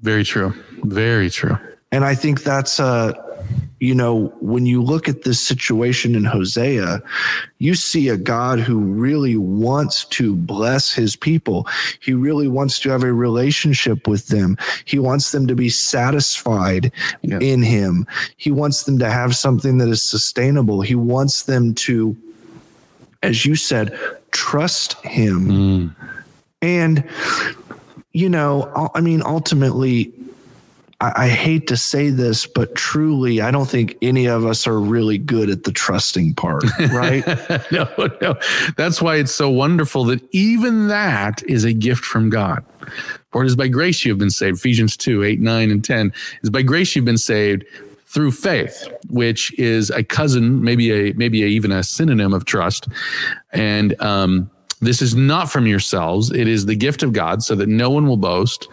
Very 0.03 0.25
true. 0.25 0.55
Very 0.89 1.31
true. 1.31 1.59
And 1.93 2.05
I 2.05 2.15
think 2.15 2.43
that's 2.43 2.81
uh 2.81 3.13
you 3.79 3.95
know, 3.95 4.33
when 4.41 4.65
you 4.65 4.83
look 4.83 5.07
at 5.07 5.23
this 5.23 5.41
situation 5.41 6.15
in 6.15 6.25
Hosea, 6.25 7.03
you 7.59 7.75
see 7.75 8.09
a 8.09 8.17
God 8.17 8.59
who 8.59 8.79
really 8.79 9.37
wants 9.37 10.07
to 10.07 10.35
bless 10.35 10.95
his 10.95 11.15
people. 11.15 11.69
He 12.01 12.15
really 12.15 12.49
wants 12.49 12.79
to 12.81 12.91
have 12.91 13.03
a 13.03 13.13
relationship 13.13 14.09
with 14.09 14.29
them. 14.29 14.57
He 14.87 14.99
wants 14.99 15.33
them 15.33 15.47
to 15.47 15.55
be 15.55 15.69
satisfied 15.69 16.91
yes. 17.21 17.43
in 17.43 17.63
him. 17.63 18.07
He 18.39 18.51
wants 18.51 18.85
them 18.85 18.99
to 18.99 19.11
have 19.11 19.37
something 19.37 19.77
that 19.79 19.89
is 19.89 20.03
sustainable. 20.03 20.81
He 20.81 20.95
wants 20.95 21.43
them 21.43 21.75
to, 21.75 22.17
as 23.23 23.45
you 23.45 23.57
said, 23.57 23.99
trust 24.31 24.95
him. 25.05 25.49
Mm. 25.49 25.97
And, 26.63 27.05
you 28.13 28.31
know, 28.31 28.91
I 28.95 29.03
mean, 29.03 29.23
ultimately, 29.23 30.15
I, 31.01 31.25
I 31.25 31.29
hate 31.29 31.67
to 31.69 31.77
say 31.77 32.11
this, 32.11 32.47
but 32.47 32.75
truly, 32.75 33.41
I 33.41 33.51
don't 33.51 33.69
think 33.69 33.97
any 34.01 34.27
of 34.27 34.45
us 34.45 34.67
are 34.67 34.79
really 34.79 35.19
good 35.19 35.51
at 35.51 35.65
the 35.65 35.73
trusting 35.73 36.35
part, 36.35 36.65
right? 36.91 37.27
no, 37.73 37.89
no. 38.21 38.37
That's 38.77 39.03
why 39.03 39.17
it's 39.17 39.35
so 39.35 39.51
wonderful 39.51 40.05
that 40.07 40.23
even 40.33 40.89
that 40.89 41.43
is 41.47 41.65
a 41.65 41.73
gift 41.73 42.05
from 42.05 42.31
God. 42.31 42.65
For 43.33 43.43
it 43.43 43.47
is 43.47 43.57
by 43.57 43.69
grace 43.69 44.05
you 44.05 44.13
have 44.13 44.19
been 44.19 44.31
saved. 44.31 44.59
Ephesians 44.59 44.97
2, 44.97 45.23
8, 45.23 45.41
9, 45.41 45.71
and 45.71 45.85
10 45.85 46.13
is 46.43 46.51
by 46.51 46.63
grace 46.63 46.97
you've 46.97 47.05
been 47.05 47.19
saved 47.19 47.65
through 48.07 48.33
faith, 48.33 48.89
which 49.11 49.53
is 49.59 49.91
a 49.91 50.03
cousin, 50.03 50.63
maybe 50.63 50.91
a 50.91 51.13
maybe 51.15 51.43
a, 51.43 51.47
even 51.47 51.73
a 51.73 51.83
synonym 51.83 52.33
of 52.33 52.47
trust. 52.47 52.89
And 53.53 54.01
um, 54.01 54.51
this 54.81 55.03
is 55.03 55.15
not 55.15 55.51
from 55.51 55.67
yourselves. 55.67 56.31
It 56.31 56.49
is 56.49 56.67
the 56.67 56.77
gift 56.77 57.03
of 57.03 57.13
God, 57.13 57.43
so 57.43 57.55
that 57.57 57.69
no 57.69 57.91
one 57.91 58.07
will 58.07 58.17
boast. 58.17 58.69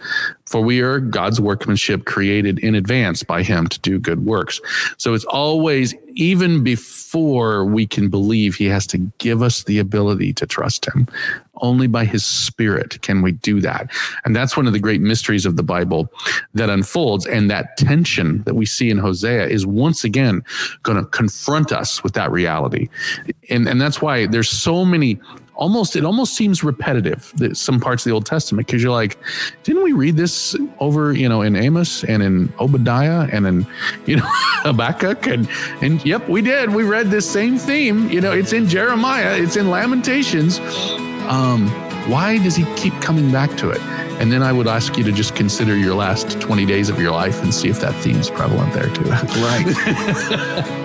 For 0.46 0.60
we 0.60 0.80
are 0.80 1.00
God's 1.00 1.40
workmanship 1.40 2.04
created 2.04 2.58
in 2.58 2.74
advance 2.74 3.22
by 3.22 3.42
Him 3.42 3.66
to 3.68 3.80
do 3.80 3.98
good 3.98 4.26
works. 4.26 4.60
So 4.98 5.14
it's 5.14 5.24
always, 5.24 5.94
even 6.14 6.62
before 6.62 7.64
we 7.64 7.86
can 7.86 8.10
believe, 8.10 8.54
He 8.54 8.66
has 8.66 8.86
to 8.88 8.98
give 9.18 9.42
us 9.42 9.64
the 9.64 9.78
ability 9.78 10.34
to 10.34 10.46
trust 10.46 10.84
Him. 10.84 11.08
Only 11.56 11.86
by 11.86 12.04
His 12.04 12.26
Spirit 12.26 13.00
can 13.00 13.22
we 13.22 13.32
do 13.32 13.60
that. 13.62 13.90
And 14.24 14.36
that's 14.36 14.56
one 14.56 14.66
of 14.66 14.74
the 14.74 14.78
great 14.78 15.00
mysteries 15.00 15.46
of 15.46 15.56
the 15.56 15.62
Bible 15.62 16.12
that 16.52 16.68
unfolds. 16.68 17.26
And 17.26 17.50
that 17.50 17.76
tension 17.78 18.42
that 18.42 18.54
we 18.54 18.66
see 18.66 18.90
in 18.90 18.98
Hosea 18.98 19.46
is 19.46 19.66
once 19.66 20.04
again 20.04 20.44
going 20.82 20.98
to 20.98 21.06
confront 21.06 21.72
us 21.72 22.04
with 22.04 22.12
that 22.14 22.30
reality. 22.30 22.88
And, 23.48 23.66
and 23.66 23.80
that's 23.80 24.02
why 24.02 24.26
there's 24.26 24.50
so 24.50 24.84
many 24.84 25.18
almost 25.56 25.96
it 25.96 26.04
almost 26.04 26.34
seems 26.34 26.64
repetitive 26.64 27.32
that 27.36 27.56
some 27.56 27.80
parts 27.80 28.04
of 28.04 28.10
the 28.10 28.14
Old 28.14 28.26
Testament 28.26 28.66
because 28.66 28.82
you're 28.82 28.92
like, 28.92 29.18
didn't 29.62 29.82
we 29.82 29.92
read 29.92 30.16
this 30.16 30.56
over 30.80 31.12
you 31.12 31.28
know 31.28 31.42
in 31.42 31.56
Amos 31.56 32.04
and 32.04 32.22
in 32.22 32.52
Obadiah 32.58 33.28
and 33.32 33.46
in 33.46 33.66
you 34.06 34.16
know 34.16 34.26
Habakkuk 34.62 35.26
and 35.26 35.48
and 35.80 36.04
yep 36.04 36.28
we 36.28 36.42
did 36.42 36.74
we 36.74 36.82
read 36.84 37.10
this 37.10 37.30
same 37.30 37.58
theme 37.58 38.10
you 38.10 38.20
know 38.20 38.32
it's 38.32 38.52
in 38.52 38.68
Jeremiah 38.68 39.36
it's 39.36 39.56
in 39.56 39.70
Lamentations. 39.70 40.58
Um, 41.28 41.68
why 42.10 42.36
does 42.38 42.54
he 42.54 42.64
keep 42.76 42.92
coming 43.00 43.32
back 43.32 43.56
to 43.56 43.70
it? 43.70 43.80
And 44.20 44.30
then 44.30 44.42
I 44.42 44.52
would 44.52 44.68
ask 44.68 44.96
you 44.96 45.04
to 45.04 45.12
just 45.12 45.34
consider 45.34 45.76
your 45.76 45.94
last 45.94 46.40
20 46.40 46.66
days 46.66 46.88
of 46.88 47.00
your 47.00 47.12
life 47.12 47.42
and 47.42 47.52
see 47.52 47.68
if 47.68 47.80
that 47.80 47.94
theme's 48.02 48.30
prevalent 48.30 48.72
there 48.74 48.90
too. 48.90 49.04
Right. 49.40 50.80